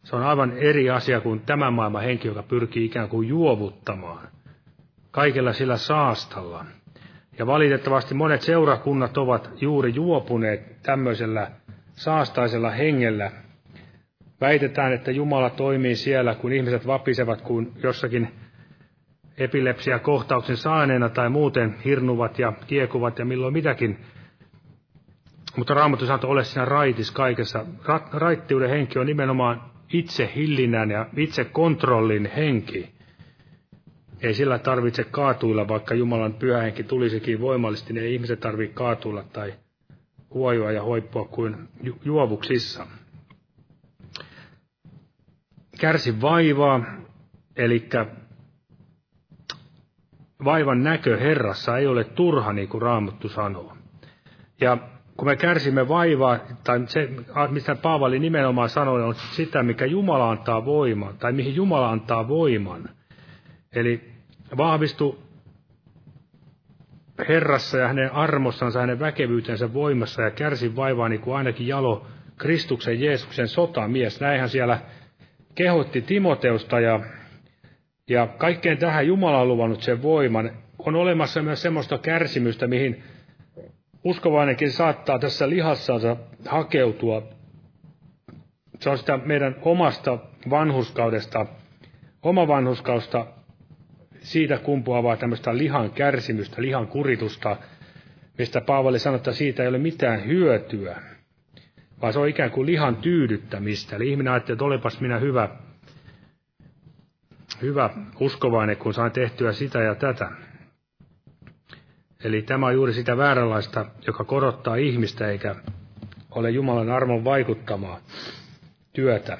[0.03, 4.31] Se on aivan eri asia kuin tämän maailman henki, joka pyrkii ikään kuin juovuttamaan
[5.12, 6.66] kaikella sillä saastalla.
[7.39, 11.51] Ja valitettavasti monet seurakunnat ovat juuri juopuneet tämmöisellä
[11.93, 13.32] saastaisella hengellä.
[14.41, 18.34] Väitetään, että Jumala toimii siellä, kun ihmiset vapisevat kuin jossakin
[19.38, 23.97] epilepsia kohtauksen saaneena tai muuten hirnuvat ja kiekuvat ja milloin mitäkin
[25.57, 27.66] mutta Raamattu sanoo, ole siinä raitis kaikessa.
[27.84, 29.62] Ra- raittiuden henki on nimenomaan
[29.93, 32.89] itse hillinnän ja itse kontrollin henki.
[34.22, 39.24] Ei sillä tarvitse kaatuilla, vaikka Jumalan pyhä henki tulisikin voimallisesti, niin ei ihmiset tarvitse kaatuilla
[39.24, 39.53] tai
[40.34, 42.88] huojua ja hoippua kuin ju- juovuksissa.
[45.80, 46.84] Kärsi vaivaa,
[47.55, 47.89] eli
[50.43, 53.78] vaivan näkö Herrassa ei ole turha, niin kuin Raamattu sanoo.
[54.61, 54.78] Ja
[55.17, 57.09] kun me kärsimme vaivaa, tai se,
[57.49, 62.89] mistä Paavali nimenomaan sanoi, on sitä, mikä Jumala antaa voiman, tai mihin Jumala antaa voiman.
[63.76, 64.11] Eli
[64.58, 65.24] vahvistu
[67.30, 73.02] Herrassa ja hänen armossansa, hänen väkevyytensä voimassa ja kärsi vaivaa niin kuin ainakin jalo Kristuksen
[73.02, 74.22] Jeesuksen sotamies.
[74.22, 74.80] Näinhän siellä
[75.56, 76.99] kehotti Timoteusta ja,
[78.10, 80.52] ja kaikkeen tähän Jumala on luvannut sen voiman.
[80.80, 83.04] On olemassa myös semmoista kärsimystä, mihin
[84.04, 87.24] uskovainenkin saattaa tässä lihassansa hakeutua.
[88.80, 90.18] Se on sitä meidän omasta
[90.49, 91.45] vanhuskaudesta,
[92.24, 93.26] oma vanhuskausta,
[94.22, 97.57] siitä kumpuavaa tämmöistä lihan kärsimystä, lihan kuritusta,
[98.38, 101.01] mistä Paavali sanoi, että siitä ei ole mitään hyötyä,
[102.01, 103.95] vaan se on ikään kuin lihan tyydyttämistä.
[103.95, 105.49] Eli ihminen ajattelee, että olepas minä hyvä,
[107.61, 110.32] hyvä uskovainen, kun saan tehtyä sitä ja tätä.
[112.24, 115.55] Eli tämä on juuri sitä vääränlaista, joka korottaa ihmistä eikä
[116.32, 117.99] ole Jumalan armon vaikuttamaa
[118.93, 119.38] työtä.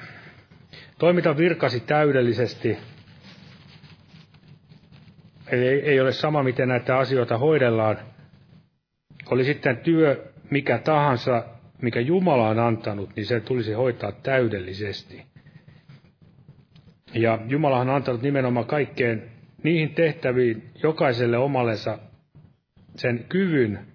[0.98, 2.78] Toimita virkasi täydellisesti.
[5.50, 7.98] Eli ei ole sama, miten näitä asioita hoidellaan.
[9.30, 11.44] Oli sitten työ mikä tahansa,
[11.82, 15.26] mikä Jumala on antanut, niin se tulisi hoitaa täydellisesti.
[17.14, 19.22] Ja Jumala on antanut nimenomaan kaikkeen
[19.62, 21.98] niihin tehtäviin jokaiselle omallensa
[22.96, 23.86] sen kyvyn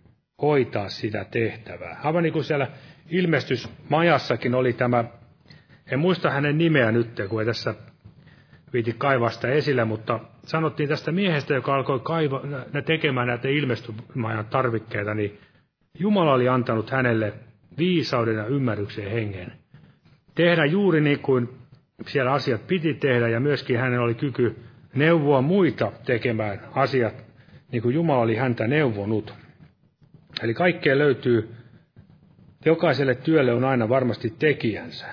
[0.42, 2.00] hoitaa sitä tehtävää.
[2.04, 2.68] Aivan niin kuin siellä
[3.10, 5.06] ilmestysmajassakin oli tämä,
[5.92, 7.76] en muista hänen nimeä nyt, kun ei tässä
[8.74, 12.42] viiti kaivaa sitä esille, mutta sanottiin tästä miehestä, joka alkoi kaiva,
[12.86, 15.40] tekemään näitä ilmestymajan tarvikkeita, niin
[16.00, 17.34] Jumala oli antanut hänelle
[17.78, 19.52] viisauden ja ymmärryksen hengen.
[20.36, 21.50] Tehdä juuri niin kuin
[22.08, 24.56] siellä asiat piti tehdä, ja myöskin hänellä oli kyky
[24.96, 27.14] neuvoa muita tekemään asiat
[27.72, 29.34] niin kuin Jumala oli häntä neuvonut.
[30.44, 31.50] Eli kaikkea löytyy,
[32.66, 35.08] jokaiselle työlle on aina varmasti tekijänsä.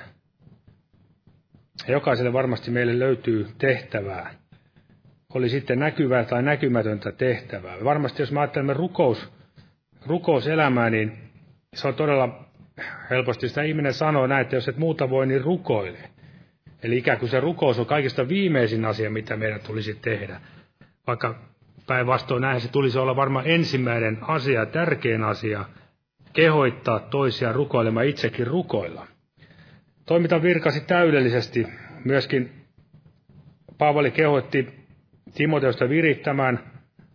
[1.86, 4.43] Ja jokaiselle varmasti meille löytyy tehtävää.
[5.34, 7.76] Oli sitten näkyvää tai näkymätöntä tehtävää.
[7.84, 9.32] Varmasti jos me ajattelemme rukous,
[10.06, 11.12] rukouselämää, niin
[11.74, 12.44] se on todella
[13.10, 15.98] helposti sitä ihminen sanoo näin, että jos et muuta voi, niin rukoile.
[16.82, 20.40] Eli ikään kuin se rukous on kaikista viimeisin asia, mitä meidän tulisi tehdä.
[21.06, 21.38] Vaikka
[21.86, 25.64] päinvastoin näin se tulisi olla varmaan ensimmäinen asia, tärkein asia,
[26.32, 29.06] kehoittaa toisia rukoilemaan itsekin rukoilla.
[30.06, 31.66] Toiminta virkasi täydellisesti.
[32.04, 32.52] Myöskin
[33.78, 34.83] Paavali kehoitti
[35.34, 36.60] Timoteusta virittämään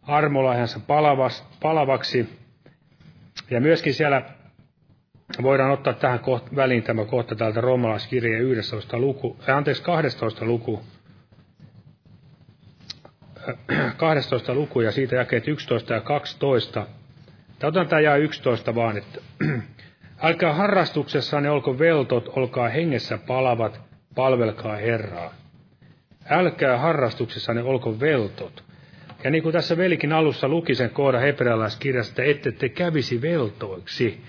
[0.02, 0.80] armolahjansa
[1.60, 2.30] palavaksi.
[3.50, 4.22] Ja myöskin siellä
[5.42, 9.00] voidaan ottaa tähän koht, väliin tämä kohta täältä roomalaiskirjeen 11.
[9.00, 10.46] luku, äh, anteeksi 12.
[10.46, 10.84] luku,
[13.98, 16.88] 12 luku ja siitä jakeet 11 ja 12.
[17.64, 19.20] Otetaan tämä jää 11 vaan, että
[20.24, 23.82] älkää harrastuksessanne olko veltot, olkaa hengessä palavat,
[24.16, 25.39] palvelkaa Herraa.
[26.30, 28.64] Älkää harrastuksessanne olko veltot.
[29.24, 34.24] Ja niin kuin tässä velikin alussa luki sen kohdan hebrealaiskirjasta, ette te kävisi veltoiksi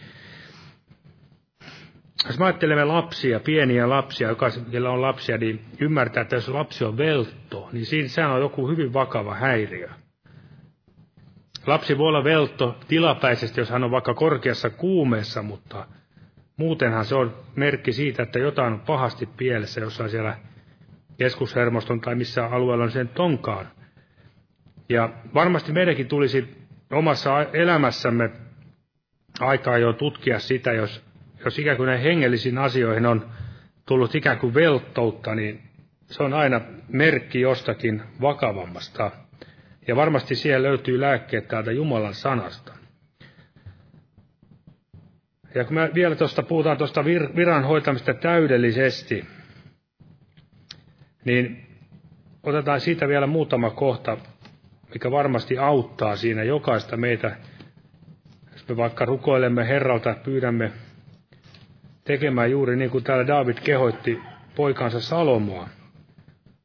[2.26, 6.96] jos me ajattelemme lapsia, pieniä lapsia, jokaisella on lapsia, niin ymmärtää, että jos lapsi on
[6.96, 9.88] veltto, niin siinä sehän on joku hyvin vakava häiriö.
[11.66, 15.86] Lapsi voi olla veltto tilapäisesti, jos hän on vaikka korkeassa kuumeessa, mutta
[16.57, 20.36] muutenhan se on merkki siitä, että jotain on pahasti pielessä jossain siellä
[21.20, 23.68] keskushermoston tai missä alueella on sen tonkaan.
[24.88, 26.56] Ja varmasti meidänkin tulisi
[26.92, 28.30] omassa elämässämme
[29.40, 31.04] aikaa jo tutkia sitä, jos
[31.44, 33.28] jos ikään kuin näihin hengellisiin asioihin on
[33.86, 35.60] tullut ikään kuin velttoutta, niin
[36.06, 39.10] se on aina merkki jostakin vakavammasta.
[39.88, 42.72] Ja varmasti siellä löytyy lääkkeet täältä Jumalan sanasta.
[45.54, 49.24] Ja kun me vielä tuosta puhutaan tuosta vir, viran hoitamista täydellisesti,
[51.24, 51.66] niin
[52.42, 54.16] otetaan siitä vielä muutama kohta,
[54.92, 57.36] mikä varmasti auttaa siinä jokaista meitä.
[58.52, 60.72] Jos me vaikka rukoilemme Herralta, pyydämme
[62.04, 64.20] tekemään juuri niin kuin täällä David kehoitti
[64.54, 65.68] poikansa Salomoa.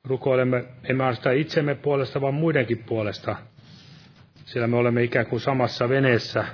[0.08, 3.36] Rukoilemme emme ainoastaan itsemme puolesta, vaan muidenkin puolesta,
[4.46, 6.46] sillä me olemme ikään kuin samassa veneessä.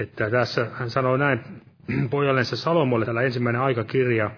[0.00, 1.40] Että tässä hän sanoi näin
[2.10, 4.30] pojallensa Salomolle, täällä ensimmäinen aikakirja,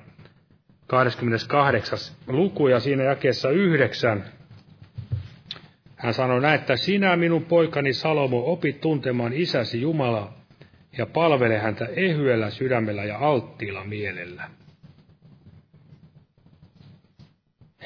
[0.88, 1.98] 28.
[2.26, 4.24] luku ja siinä jakeessa yhdeksän.
[5.96, 10.38] Hän sanoi näin, että sinä minun poikani Salomo opit tuntemaan isäsi Jumalaa
[10.98, 14.50] ja palvele häntä ehyellä sydämellä ja alttiilla mielellä.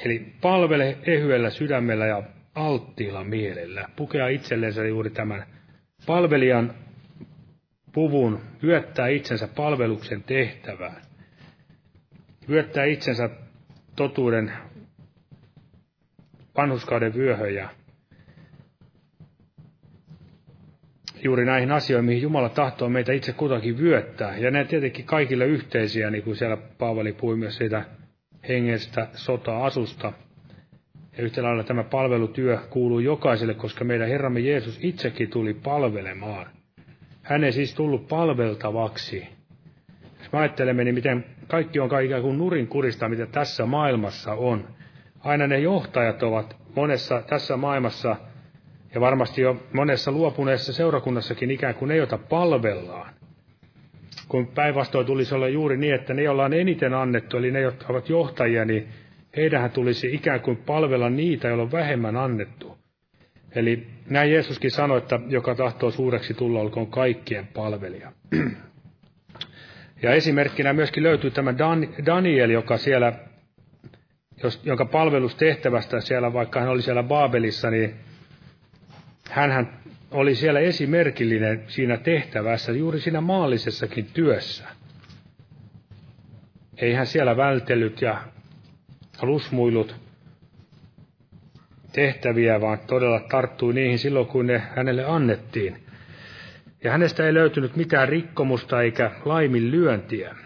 [0.05, 2.23] Eli palvele ehyellä sydämellä ja
[2.55, 3.89] alttiilla mielellä.
[3.97, 5.47] Pukea itsellensä juuri tämän
[6.07, 6.75] palvelijan
[7.93, 11.12] puvun, yöttää itsensä palveluksen tehtävään.
[12.49, 13.31] Yöttää itsensä
[13.97, 14.53] totuuden
[16.57, 17.69] vanhuskauden vyöhön ja
[21.25, 24.37] juuri näihin asioihin, mihin Jumala tahtoo meitä itse kutakin vyöttää.
[24.37, 27.85] Ja ne tietenkin kaikille yhteisiä, niin kuin siellä Paavali puhui myös siitä
[28.49, 30.13] hengestä sota-asusta.
[31.17, 36.47] Ja yhtä lailla tämä palvelutyö kuuluu jokaiselle, koska meidän Herramme Jeesus itsekin tuli palvelemaan.
[37.23, 39.29] Hän ei siis tullut palveltavaksi.
[40.19, 44.69] Jos me ajattelemme, niin miten kaikki on ikään kuin nurin kurista, mitä tässä maailmassa on.
[45.21, 48.17] Aina ne johtajat ovat monessa tässä maailmassa–
[48.95, 53.15] ja varmasti jo monessa luopuneessa seurakunnassakin ikään kuin ne, joita palvellaan.
[54.29, 57.87] Kun päinvastoin tulisi olla juuri niin, että ne, joilla on eniten annettu, eli ne, jotka
[57.89, 58.89] ovat johtajia, niin
[59.37, 62.79] heidähän tulisi ikään kuin palvella niitä, joilla on vähemmän annettu.
[63.55, 68.13] Eli näin Jeesuskin sanoi, että joka tahtoo suureksi tulla, olkoon kaikkien palvelija.
[70.03, 73.13] Ja esimerkkinä myöskin löytyy tämä Dan, Daniel, joka siellä,
[74.65, 77.95] jonka palvelustehtävästä siellä, vaikka hän oli siellä Baabelissa, niin
[79.31, 84.65] hän oli siellä esimerkillinen siinä tehtävässä, juuri siinä maallisessakin työssä.
[86.77, 88.23] Ei hän siellä vältellyt ja
[89.23, 89.97] lusmuillut
[91.93, 95.92] tehtäviä, vaan todella tarttui niihin silloin, kun ne hänelle annettiin.
[96.85, 100.37] Ja hänestä ei löytynyt mitään rikkomusta eikä laiminlyöntiä.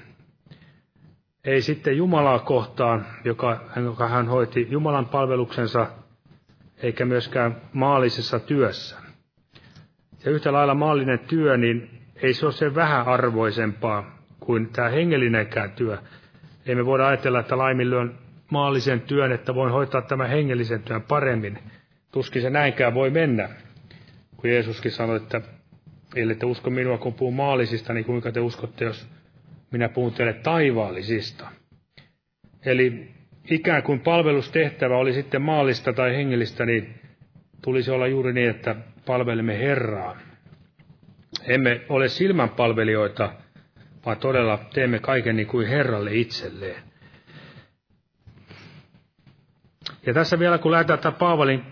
[1.45, 5.87] Ei sitten Jumalaa kohtaan, joka, joka hän hoiti Jumalan palveluksensa
[6.83, 8.97] eikä myöskään maallisessa työssä.
[10.25, 11.91] Ja yhtä lailla maallinen työ, niin
[12.23, 15.99] ei se ole sen vähäarvoisempaa kuin tämä hengellinenkään työ.
[16.67, 18.19] Ei me voida ajatella, että laiminlyön
[18.51, 21.59] maallisen työn, että voin hoitaa tämän hengellisen työn paremmin.
[22.13, 23.49] Tuskin se näinkään voi mennä.
[24.37, 25.41] Kun Jeesuskin sanoi, että
[26.17, 29.09] ellei te usko minua, kun puhun maallisista, niin kuinka te uskotte, jos
[29.71, 31.49] minä puhun teille taivaallisista.
[32.65, 33.09] Eli
[33.51, 36.95] ikään kuin palvelustehtävä oli sitten maallista tai hengellistä, niin
[37.63, 40.17] tulisi olla juuri niin, että palvelemme Herraa.
[41.45, 43.33] Emme ole silmänpalvelijoita,
[44.07, 46.83] vaan todella teemme kaiken niin kuin Herralle itselleen.
[50.07, 51.63] Ja tässä vielä kun lähdetään tätä Paavalin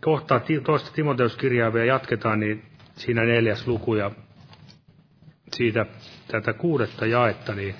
[0.00, 2.62] kohtaa toista Timoteuskirjaa vielä jatketaan, niin
[2.96, 4.10] siinä neljäs luku ja
[5.52, 5.86] siitä
[6.28, 7.74] tätä kuudetta jaetta, niin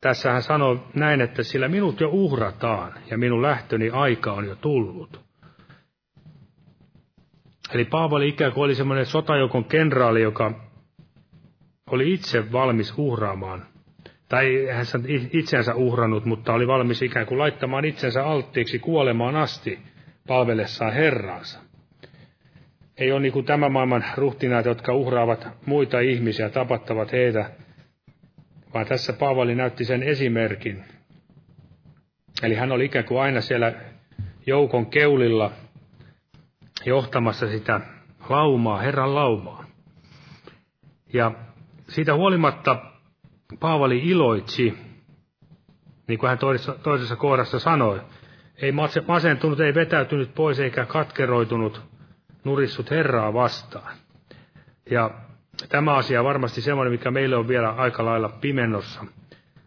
[0.00, 4.56] tässä hän sanoo näin, että sillä minut jo uhrataan ja minun lähtöni aika on jo
[4.56, 5.20] tullut.
[7.72, 10.52] Eli Paavali ikään kuin oli semmoinen sotajoukon kenraali, joka
[11.90, 13.66] oli itse valmis uhraamaan.
[14.28, 14.86] Tai hän
[15.32, 19.78] itsensä uhrannut, mutta oli valmis ikään kuin laittamaan itsensä alttiiksi kuolemaan asti
[20.28, 21.58] palvelessaan Herraansa.
[22.96, 27.50] Ei ole niin kuin tämän maailman ruhtinaat, jotka uhraavat muita ihmisiä, tapattavat heitä,
[28.74, 30.84] vaan tässä Paavali näytti sen esimerkin.
[32.42, 33.72] Eli hän oli ikään kuin aina siellä
[34.46, 35.52] joukon keulilla
[36.86, 37.80] johtamassa sitä
[38.28, 39.64] laumaa, Herran laumaa.
[41.12, 41.32] Ja
[41.88, 42.76] siitä huolimatta
[43.60, 44.78] Paavali iloitsi,
[46.08, 48.00] niin kuin hän toisessa, toisessa kohdassa sanoi,
[48.62, 48.72] ei
[49.06, 51.82] masentunut, ei vetäytynyt pois eikä katkeroitunut,
[52.44, 53.96] nurissut Herraa vastaan.
[54.90, 55.10] Ja
[55.68, 59.04] tämä asia on varmasti semmoinen, mikä meille on vielä aika lailla pimennossa.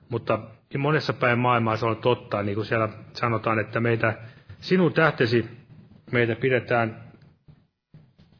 [0.10, 0.40] Mutta
[0.78, 4.14] monessa päin maailmaa se on totta, niin kuin siellä sanotaan, että meitä,
[4.60, 5.46] sinun tähtesi
[6.12, 7.04] meitä pidetään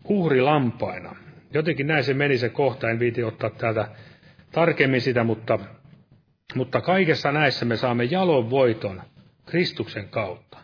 [0.06, 1.16] uhrilampaina.
[1.54, 3.88] Jotenkin näin se meni se kohta, en viiti ottaa täältä
[4.52, 5.60] tarkemmin sitä, mutta,
[6.56, 9.02] mutta kaikessa näissä me saamme jalon voiton
[9.48, 10.58] Kristuksen kautta.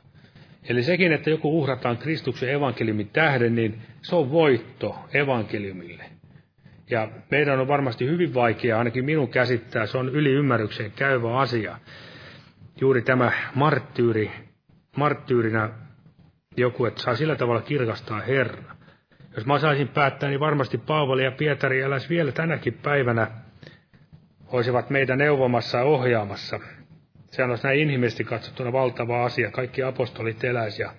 [0.69, 6.05] Eli sekin, että joku uhrataan Kristuksen evankeliumin tähden, niin se on voitto evankeliumille.
[6.89, 11.77] Ja meidän on varmasti hyvin vaikea, ainakin minun käsittää, se on yli ymmärrykseen käyvä asia.
[12.81, 14.31] Juuri tämä marttyyri,
[14.97, 15.69] marttyyrinä
[16.57, 18.73] joku, että saa sillä tavalla kirkastaa Herra.
[19.35, 23.27] Jos mä saisin päättää, niin varmasti Paavali ja Pietari eläisi vielä tänäkin päivänä,
[24.47, 26.59] olisivat meitä neuvomassa ja ohjaamassa.
[27.33, 29.51] Sehän olisi näin inhimillisesti katsottuna valtava asia.
[29.51, 30.93] Kaikki apostolit eläisi ja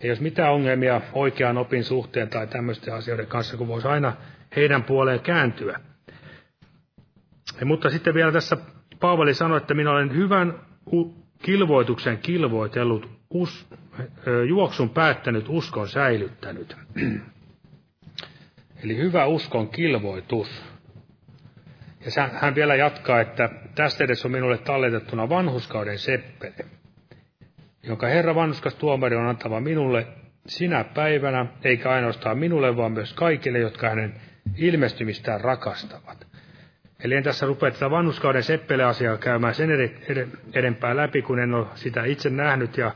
[0.00, 4.16] ei olisi mitään ongelmia oikean opin suhteen tai tämmöisten asioiden kanssa, kun voisi aina
[4.56, 5.80] heidän puoleen kääntyä.
[7.60, 8.56] Ja, mutta sitten vielä tässä
[9.00, 10.54] Paavali sanoi, että minä olen hyvän
[11.38, 13.68] kilvoituksen kilvoitellut, us,
[14.48, 16.76] juoksun päättänyt, uskon säilyttänyt.
[18.84, 20.71] Eli hyvä uskon kilvoitus.
[22.04, 26.66] Ja hän vielä jatkaa, että tästä edes on minulle talletettuna vanhuskauden seppele,
[27.82, 30.06] jonka Herra vanhuskas tuomari on antava minulle
[30.46, 34.14] sinä päivänä, eikä ainoastaan minulle, vaan myös kaikille, jotka hänen
[34.56, 36.26] ilmestymistään rakastavat.
[37.04, 39.70] Eli en tässä rupea tätä vanhuskauden seppele-asiaa käymään sen
[40.54, 42.94] edempää läpi, kun en ole sitä itse nähnyt ja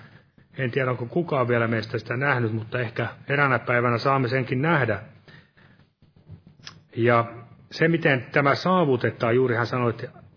[0.59, 5.01] en tiedä, onko kukaan vielä meistä sitä nähnyt, mutta ehkä eräänä päivänä saamme senkin nähdä.
[6.97, 7.25] Ja
[7.71, 9.95] se, miten tämä saavutetaan, juuri hän sanoi,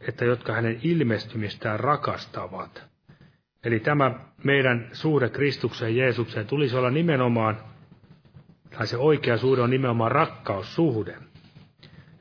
[0.07, 2.84] että jotka hänen ilmestymistään rakastavat.
[3.63, 4.11] Eli tämä
[4.43, 7.57] meidän suhde Kristukseen Jeesukseen tulisi olla nimenomaan,
[8.77, 11.15] tai se oikea suhde on nimenomaan rakkaussuhde.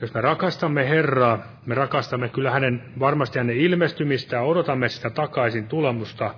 [0.00, 6.34] Jos me rakastamme Herraa, me rakastamme kyllä hänen, varmasti hänen ilmestymistään, odotamme sitä takaisin tulemusta,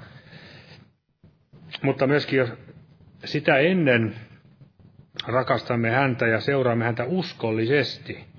[1.83, 2.53] mutta myöskin jos
[3.25, 4.15] sitä ennen
[5.27, 8.30] rakastamme häntä ja seuraamme häntä uskollisesti,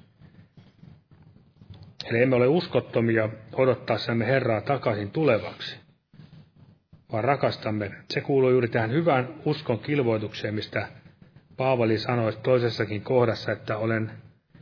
[2.06, 5.80] Eli emme ole uskottomia odottaessamme Herraa takaisin tulevaksi,
[7.12, 7.92] vaan rakastamme.
[8.10, 10.88] Se kuuluu juuri tähän hyvään uskon kilvoitukseen, mistä
[11.58, 14.12] Paavali sanoi toisessakin kohdassa, että olen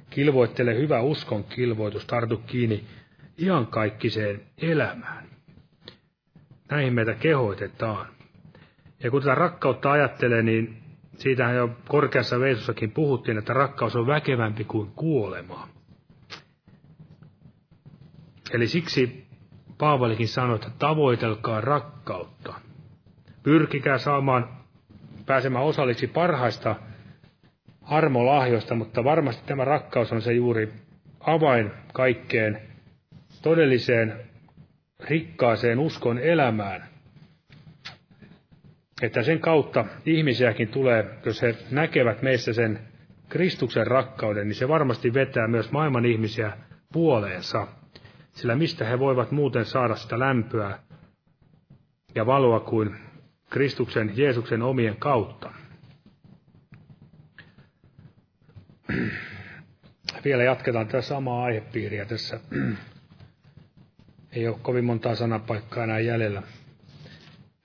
[0.10, 2.84] kilvoittele hyvä uskon kilvoitus, tartu kiinni
[3.42, 5.30] iankaikkiseen elämään.
[6.72, 8.08] Näihin meitä kehoitetaan.
[9.04, 10.78] Ja kun tätä rakkautta ajattelee, niin
[11.18, 15.68] siitähän jo korkeassa veisussakin puhuttiin, että rakkaus on väkevämpi kuin kuolema.
[18.54, 19.30] Eli siksi
[19.80, 22.54] Paavalikin sanoi, että tavoitelkaa rakkautta.
[23.44, 24.50] Pyrkikää saamaan,
[25.26, 26.76] pääsemään osalliksi parhaista
[27.82, 30.74] armolahjoista, mutta varmasti tämä rakkaus on se juuri
[31.20, 32.62] avain kaikkeen
[33.42, 34.20] todelliseen
[35.00, 36.84] rikkaaseen uskon elämään.
[39.02, 42.80] Että sen kautta ihmisiäkin tulee, jos he näkevät meissä sen
[43.30, 46.52] Kristuksen rakkauden, niin se varmasti vetää myös maailman ihmisiä
[46.94, 47.68] puoleensa
[48.40, 50.80] sillä mistä he voivat muuten saada sitä lämpöä
[52.16, 52.96] ja valoa kuin
[53.50, 55.52] Kristuksen, Jeesuksen omien kautta.
[60.24, 62.40] vielä jatketaan tätä samaa aihepiiriä tässä.
[64.32, 66.44] Ei ole kovin montaa sanapaikkaa enää jäljellä.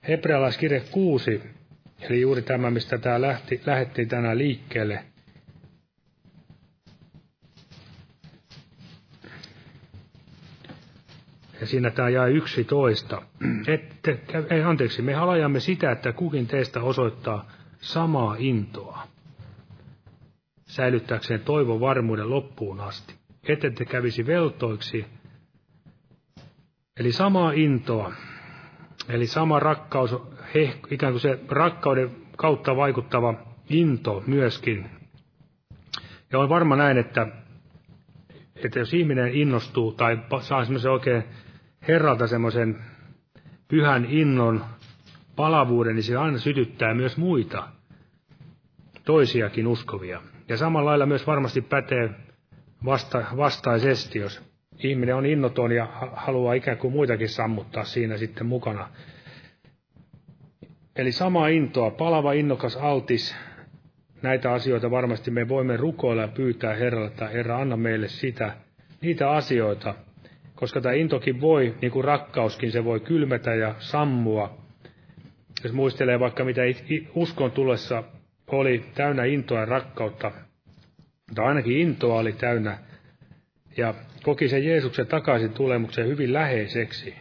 [0.07, 1.41] Hebrealaiskirje 6,
[2.01, 5.05] eli juuri tämä, mistä tämä lähti, lähdettiin tänään liikkeelle.
[11.59, 13.21] Ja siinä tämä jää 11.
[13.67, 17.47] Ette, ei, anteeksi, me halajamme sitä, että kukin teistä osoittaa
[17.79, 19.07] samaa intoa
[20.65, 23.15] säilyttääkseen toivon varmuuden loppuun asti.
[23.47, 25.05] Ette te kävisi veltoiksi,
[26.99, 28.13] eli samaa intoa,
[29.09, 30.15] eli sama rakkaus,
[30.55, 33.33] he, ikään kuin se rakkauden kautta vaikuttava
[33.69, 34.89] into myöskin.
[36.31, 37.27] Ja on varma näin, että,
[38.55, 41.23] että jos ihminen innostuu tai saa semmoisen oikein
[41.87, 42.77] Herralta semmoisen
[43.67, 44.65] pyhän innon
[45.35, 47.67] palavuuden, niin se aina sytyttää myös muita,
[49.05, 50.21] toisiakin uskovia.
[50.49, 52.09] Ja samalla lailla myös varmasti pätee
[52.85, 54.41] vasta, vastaisesti, jos
[54.83, 58.89] ihminen on innoton ja haluaa ikään kuin muitakin sammuttaa siinä sitten mukana.
[60.95, 63.35] Eli sama intoa, palava, innokas, altis,
[64.21, 68.53] näitä asioita varmasti me voimme rukoilla ja pyytää Herralle, että Herra anna meille sitä,
[69.01, 69.95] niitä asioita,
[70.55, 74.57] koska tämä intokin voi, niin kuin rakkauskin, se voi kylmetä ja sammua.
[75.63, 76.61] Jos muistelee vaikka mitä
[77.15, 78.03] uskon tullessa
[78.47, 80.31] oli täynnä intoa ja rakkautta,
[81.27, 82.77] mutta ainakin intoa oli täynnä,
[83.77, 83.93] ja
[84.23, 87.15] koki sen Jeesuksen takaisin tulemuksen hyvin läheiseksi.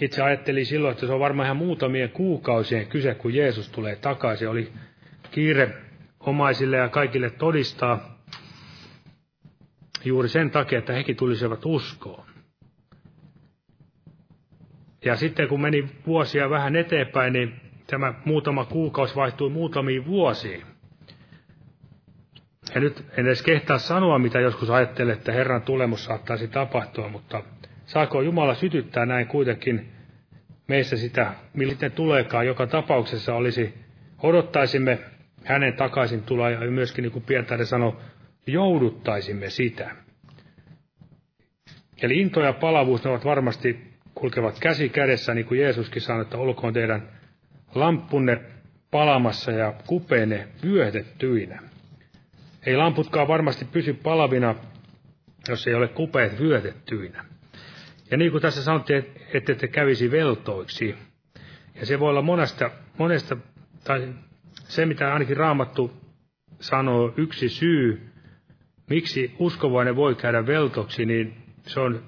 [0.00, 4.48] Itse ajattelin silloin, että se on varmaan ihan muutamien kuukausien kyse, kun Jeesus tulee takaisin.
[4.48, 4.72] Oli
[5.30, 5.74] kiire
[6.20, 8.11] omaisille ja kaikille todistaa
[10.04, 12.26] juuri sen takia, että hekin tulisivat uskoon.
[15.04, 20.62] Ja sitten kun meni vuosia vähän eteenpäin, niin tämä muutama kuukausi vaihtui muutamiin vuosiin.
[22.74, 27.42] Ja nyt en edes kehtaa sanoa, mitä joskus ajattelee, että Herran tulemus saattaisi tapahtua, mutta
[27.84, 29.92] saako Jumala sytyttää näin kuitenkin
[30.68, 32.46] meissä sitä, miten tuleekaan.
[32.46, 33.74] Joka tapauksessa olisi,
[34.22, 34.98] odottaisimme
[35.44, 37.96] hänen takaisin tuloa ja myöskin niin kuin Pietari sanoi,
[38.46, 39.96] jouduttaisimme sitä.
[42.02, 46.38] Eli into ja palavuus, ne ovat varmasti kulkevat käsi kädessä, niin kuin Jeesuskin sanoi, että
[46.38, 47.08] olkoon teidän
[47.74, 48.40] lamppunne
[48.90, 51.62] palamassa ja kupeene vyötettyinä.
[52.66, 54.54] Ei lamputkaan varmasti pysy palavina,
[55.48, 57.24] jos ei ole kupeet vyötettyinä.
[58.10, 60.94] Ja niin kuin tässä sanottiin, että te kävisi veltoiksi.
[61.74, 63.36] Ja se voi olla monesta, monesta
[63.84, 64.08] tai
[64.52, 65.92] se mitä ainakin Raamattu
[66.60, 68.11] sanoo, yksi syy,
[68.90, 72.02] miksi uskovainen voi käydä veltoksi, niin se on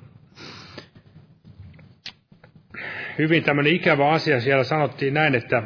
[3.19, 4.41] hyvin tämmöinen ikävä asia.
[4.41, 5.63] Siellä sanottiin näin, että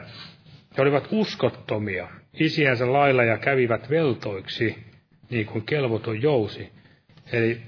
[0.76, 2.08] he olivat uskottomia
[2.40, 4.76] isiänsä lailla ja kävivät veltoiksi,
[5.30, 6.72] niin kuin kelvoton jousi.
[7.32, 7.62] Eli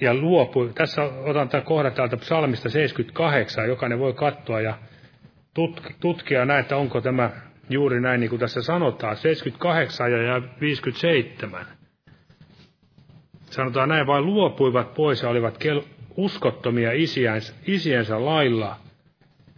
[0.00, 0.72] ja luopui.
[0.74, 4.78] Tässä otan tämän kohdan täältä psalmista 78, jokainen voi katsoa ja
[6.00, 7.30] tutkia näin, että onko tämä
[7.70, 11.66] juuri näin, niin kuin tässä sanotaan, 78 ja 57.
[13.50, 15.84] Sanotaan näin, vain luopuivat pois ja olivat kel-
[16.16, 18.76] uskottomia isiänsä, isiänsä lailla,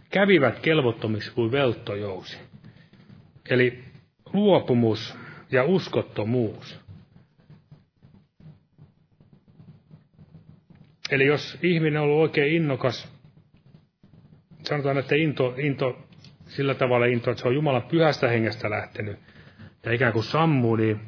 [0.09, 2.37] kävivät kelvottomiksi kuin velttojousi.
[3.49, 3.83] Eli
[4.33, 5.17] luopumus
[5.51, 6.79] ja uskottomuus.
[11.11, 13.13] Eli jos ihminen on ollut oikein innokas,
[14.63, 16.02] sanotaan, että into, into
[16.55, 19.19] sillä tavalla into, että se on Jumalan pyhästä hengestä lähtenyt
[19.85, 20.99] ja ikään kuin sammuu, niin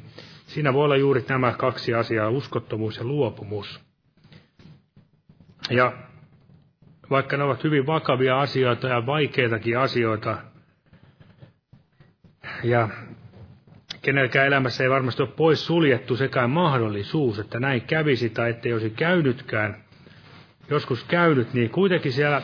[0.46, 3.80] siinä voi olla juuri nämä kaksi asiaa, uskottomuus ja luopumus.
[5.70, 5.92] Ja
[7.10, 10.38] vaikka ne ovat hyvin vakavia asioita ja vaikeitakin asioita,
[12.64, 12.88] ja
[14.02, 18.90] kenelläkään elämässä ei varmasti ole pois suljettu sekään mahdollisuus, että näin kävisi tai ettei olisi
[18.90, 19.84] käynytkään,
[20.70, 22.42] joskus käynyt, niin kuitenkin siellä,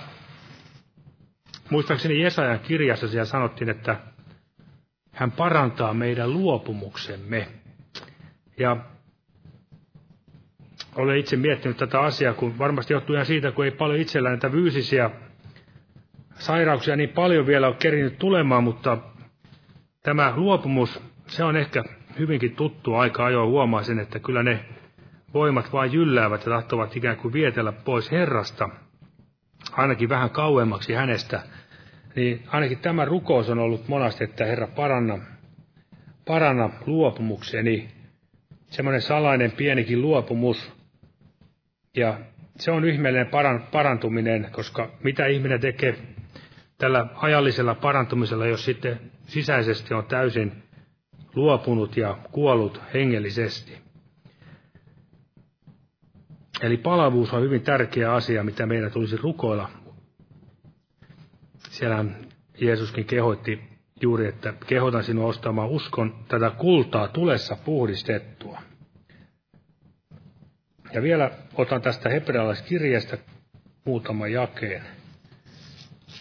[1.73, 3.97] muistaakseni Jesajan kirjassa siellä sanottiin, että
[5.13, 7.49] hän parantaa meidän luopumuksemme.
[8.59, 8.77] Ja
[10.97, 14.51] olen itse miettinyt tätä asiaa, kun varmasti johtuu ihan siitä, kun ei paljon itsellään näitä
[14.51, 15.11] fyysisiä
[16.35, 18.99] sairauksia niin paljon vielä ole kerinyt tulemaan, mutta
[20.03, 21.85] tämä luopumus, se on ehkä
[22.19, 24.65] hyvinkin tuttu aika ajoin huomaa sen, että kyllä ne
[25.35, 28.69] voimat vain jylläävät ja tahtovat ikään kuin vietellä pois Herrasta,
[29.73, 31.43] ainakin vähän kauemmaksi hänestä,
[32.17, 35.19] niin ainakin tämä rukous on ollut monasti, että Herra paranna,
[36.27, 37.89] paranna luopumukseni,
[38.69, 40.73] semmoinen salainen pienikin luopumus,
[41.97, 42.19] ja
[42.57, 43.31] se on ihmeellinen
[43.73, 45.99] parantuminen, koska mitä ihminen tekee
[46.79, 50.53] tällä ajallisella parantumisella, jos sitten sisäisesti on täysin
[51.35, 53.79] luopunut ja kuollut hengellisesti.
[56.63, 59.82] Eli palavuus on hyvin tärkeä asia, mitä meidän tulisi rukoilla.
[61.73, 62.05] Siellä
[62.61, 63.63] Jeesuskin kehoitti
[64.01, 68.63] juuri, että kehotan sinua ostamaan uskon tätä kultaa tulessa puhdistettua.
[70.93, 73.17] Ja vielä otan tästä hebrealaiskirjasta
[73.85, 74.83] muutaman jakeen.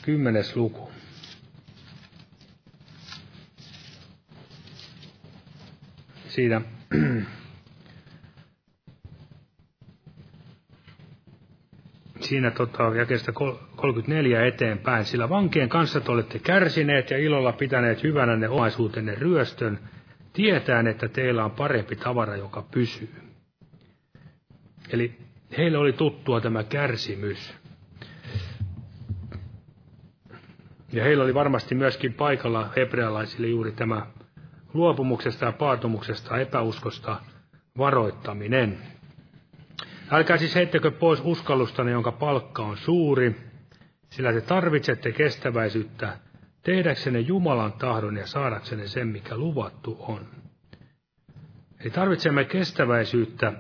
[0.01, 0.91] Kymmenes luku.
[6.27, 6.61] Siinä
[12.32, 13.32] siinä tota, jakeesta
[13.75, 19.79] 34 eteenpäin, sillä vankien kanssa te olette kärsineet ja ilolla pitäneet hyvänä ne omaisuutenne ryöstön,
[20.34, 23.09] tietään, että teillä on parempi tavara, joka pysyy.
[24.93, 25.17] Eli
[25.57, 27.53] heille oli tuttua tämä kärsimys.
[30.91, 34.05] Ja heillä oli varmasti myöskin paikalla hebrealaisille juuri tämä
[34.73, 37.21] luopumuksesta ja paatumuksesta, epäuskosta
[37.77, 38.77] varoittaminen.
[40.12, 43.36] Älkää siis heittäkö pois uskallustanne, jonka palkka on suuri,
[44.09, 46.18] sillä te tarvitsette kestäväisyyttä
[46.64, 50.26] tehdäksenne Jumalan tahdon ja saadaksenne sen, mikä luvattu on.
[51.80, 53.53] Eli tarvitsemme kestäväisyyttä,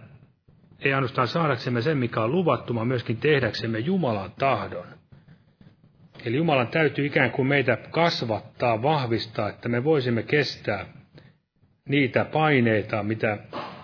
[0.79, 4.87] ei ainoastaan saadaksemme sen, mikä on luvattu, vaan myöskin tehdäksemme Jumalan tahdon.
[6.25, 10.85] Eli Jumalan täytyy ikään kuin meitä kasvattaa, vahvistaa, että me voisimme kestää
[11.89, 13.37] niitä paineita, mitä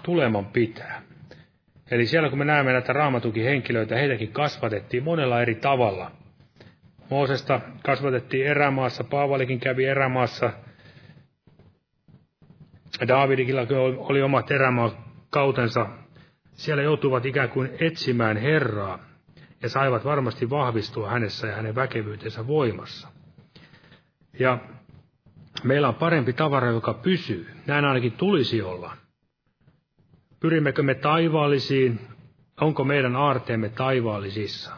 [0.03, 1.06] tuleman pitää.
[1.91, 6.11] Eli siellä kun me näemme näitä raamatukihenkilöitä, heitäkin kasvatettiin monella eri tavalla.
[7.09, 10.51] Moosesta kasvatettiin erämaassa, Paavalikin kävi erämaassa,
[13.07, 13.61] Daavidikilla
[13.97, 15.88] oli omat erämaakautensa.
[16.53, 18.99] Siellä joutuvat ikään kuin etsimään Herraa
[19.61, 23.07] ja saivat varmasti vahvistua hänessä ja hänen väkevyytensä voimassa.
[24.39, 24.57] Ja
[25.63, 27.47] meillä on parempi tavara, joka pysyy.
[27.65, 28.93] Näin ainakin tulisi olla.
[30.47, 31.99] Pyrimmekö me taivaallisiin?
[32.61, 34.71] Onko meidän aarteemme taivaallisissa?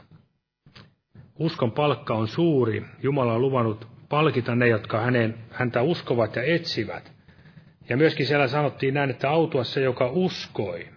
[1.40, 2.86] Uskon palkka on suuri.
[3.04, 7.12] Jumala on luvannut palkita ne, jotka hänen, häntä uskovat ja etsivät.
[7.90, 10.88] Ja myöskin siellä sanottiin näin, että autua se, joka uskoi.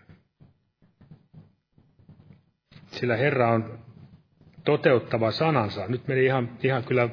[2.86, 3.78] Sillä Herra on
[4.64, 5.86] toteuttava sanansa.
[5.88, 7.08] Nyt meni ihan, ihan kyllä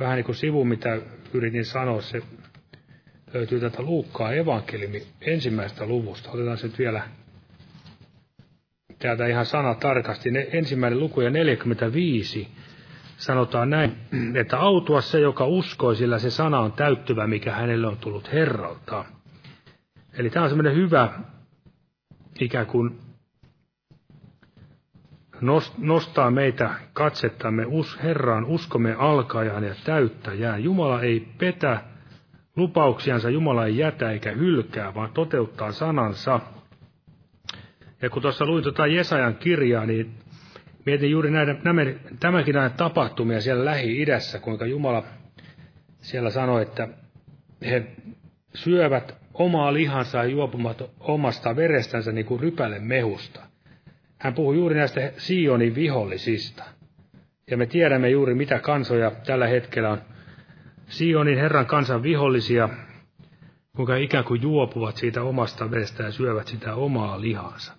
[0.00, 0.98] vähän niin kuin sivu, mitä
[1.32, 2.00] yritin sanoa.
[2.00, 2.22] Se
[3.34, 6.30] löytyy tätä Luukkaa evankeliumi ensimmäisestä luvusta.
[6.30, 7.02] Otetaan se nyt vielä
[8.98, 10.30] täältä ihan sana tarkasti.
[10.30, 12.48] Ne, ensimmäinen luku ja 45
[13.16, 13.96] sanotaan näin,
[14.34, 19.04] että autua se, joka uskoi, sillä se sana on täyttyvä, mikä hänelle on tullut Herralta.
[20.12, 21.10] Eli tämä on semmoinen hyvä
[22.40, 22.98] ikään kuin
[25.78, 27.66] nostaa meitä katsettamme
[28.02, 30.64] Herraan, uskomme alkajaan ja täyttäjään.
[30.64, 31.80] Jumala ei petä
[32.58, 36.40] lupauksiansa, Jumala ei jätä eikä hylkää, vaan toteuttaa sanansa.
[38.02, 40.14] Ja kun tuossa luin tuota Jesajan kirjaa, niin
[40.86, 41.82] mietin juuri näitä, nämä,
[42.20, 45.04] tämäkin näitä tapahtumia siellä Lähi-idässä, kuinka Jumala
[46.00, 46.88] siellä sanoi, että
[47.62, 47.86] he
[48.54, 53.40] syövät omaa lihansa ja juopumat omasta verestänsä niin kuin rypäle mehusta.
[54.18, 56.64] Hän puhuu juuri näistä Sionin vihollisista.
[57.50, 60.00] Ja me tiedämme juuri, mitä kansoja tällä hetkellä on
[60.88, 62.68] Sionin Herran kansan vihollisia,
[63.76, 67.72] kuinka ikään kuin juopuvat siitä omasta verestä ja syövät sitä omaa lihansa.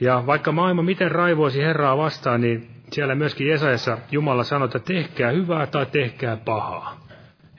[0.00, 5.30] Ja vaikka maailma miten raivoisi Herraa vastaan, niin siellä myöskin Jesajassa Jumala sanoi, että tehkää
[5.30, 7.06] hyvää tai tehkää pahaa.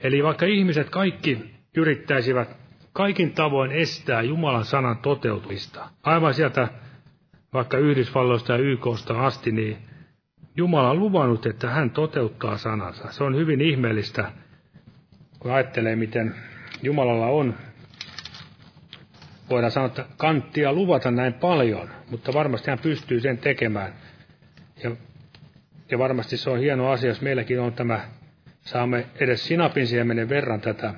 [0.00, 2.56] Eli vaikka ihmiset kaikki yrittäisivät
[2.92, 6.68] kaikin tavoin estää Jumalan sanan toteutumista, aivan sieltä
[7.52, 9.78] vaikka Yhdysvalloista ja YKsta asti, niin
[10.56, 13.12] Jumala on luvannut, että hän toteuttaa sanansa.
[13.12, 14.32] Se on hyvin ihmeellistä,
[15.38, 16.34] kun ajattelee, miten
[16.82, 17.54] Jumalalla on,
[19.50, 23.92] voidaan sanoa, että kanttia luvata näin paljon, mutta varmasti hän pystyy sen tekemään.
[24.82, 24.96] Ja,
[25.90, 28.00] ja varmasti se on hieno asia, jos meilläkin on tämä,
[28.60, 30.94] saamme edes sinapin siemenen verran tätä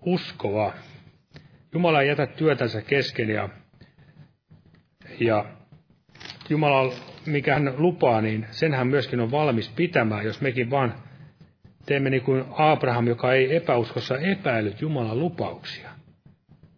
[0.00, 0.72] uskoa.
[1.72, 3.48] Jumala ei jätä työtänsä kesken ja,
[5.20, 5.44] ja
[6.48, 6.92] Jumala,
[7.26, 10.94] mikä hän lupaa, niin sen hän myöskin on valmis pitämään, jos mekin vaan
[11.86, 15.90] teemme niin kuin Abraham, joka ei epäuskossa epäillyt Jumalan lupauksia.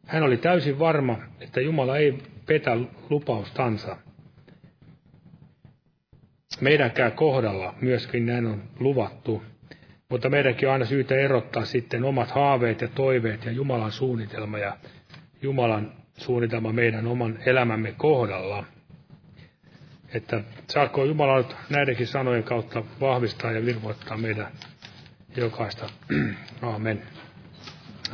[0.07, 2.77] Hän oli täysin varma, että Jumala ei petä
[3.11, 3.97] lupaustansa.
[6.61, 9.43] Meidänkään kohdalla myöskin näin on luvattu,
[10.11, 14.77] mutta meidänkin on aina syytä erottaa sitten omat haaveet ja toiveet ja Jumalan suunnitelma ja
[15.43, 18.65] Jumalan suunnitelma meidän oman elämämme kohdalla–
[20.15, 24.47] että saako Jumala nyt näidenkin sanojen kautta vahvistaa ja virvoittaa meidän
[25.37, 25.89] jokaista.
[26.63, 27.03] Amen.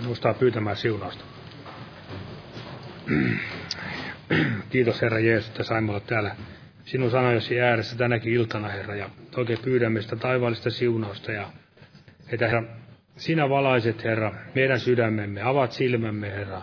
[0.07, 1.25] nostaa pyytämään siunausta.
[4.71, 6.37] Kiitos Herra Jeesus, että saimme olla täällä
[6.85, 11.51] sinun sanojasi ääressä tänäkin iltana, Herra, ja oikein pyydämme sitä taivaallista siunausta, ja
[12.29, 12.65] että Herra,
[13.17, 16.63] sinä valaiset, Herra, meidän sydämemme, avaat silmämme, Herra,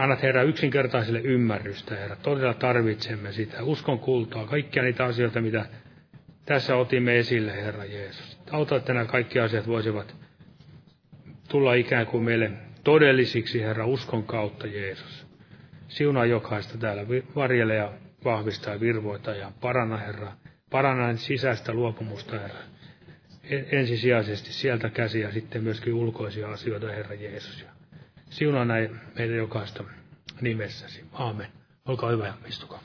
[0.00, 2.16] Annat Herra yksinkertaiselle ymmärrystä, Herra.
[2.16, 3.62] Todella tarvitsemme sitä.
[3.62, 5.66] Uskon kultaa, kaikkia niitä asioita, mitä
[6.46, 8.38] tässä otimme esille, Herra Jeesus.
[8.50, 10.16] Auta, että nämä kaikki asiat voisivat
[11.48, 12.50] tulla ikään kuin meille
[12.84, 15.26] todellisiksi, Herra, uskon kautta, Jeesus.
[15.88, 17.02] Siunaa jokaista täällä,
[17.36, 17.92] varjele ja
[18.24, 20.32] vahvistaa ja virvoita ja paranna, Herra.
[20.70, 22.60] Paranna sisäistä luopumusta, Herra.
[23.72, 27.79] Ensisijaisesti sieltä käsiä ja sitten myöskin ulkoisia asioita, Herra Jeesus.
[28.30, 29.84] Siunaa näin meitä jokaista
[30.40, 31.04] nimessäsi.
[31.12, 31.46] Aamen.
[31.86, 32.80] Olkaa hyvä ja istukaa.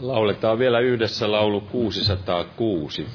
[0.00, 3.06] Lauletaan vielä yhdessä laulu 606.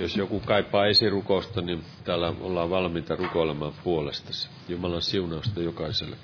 [0.00, 4.48] Jos joku kaipaa esirukousta, niin täällä ollaan valmiita rukoilemaan puolestasi.
[4.68, 6.16] Jumalan siunausta jokaiselle.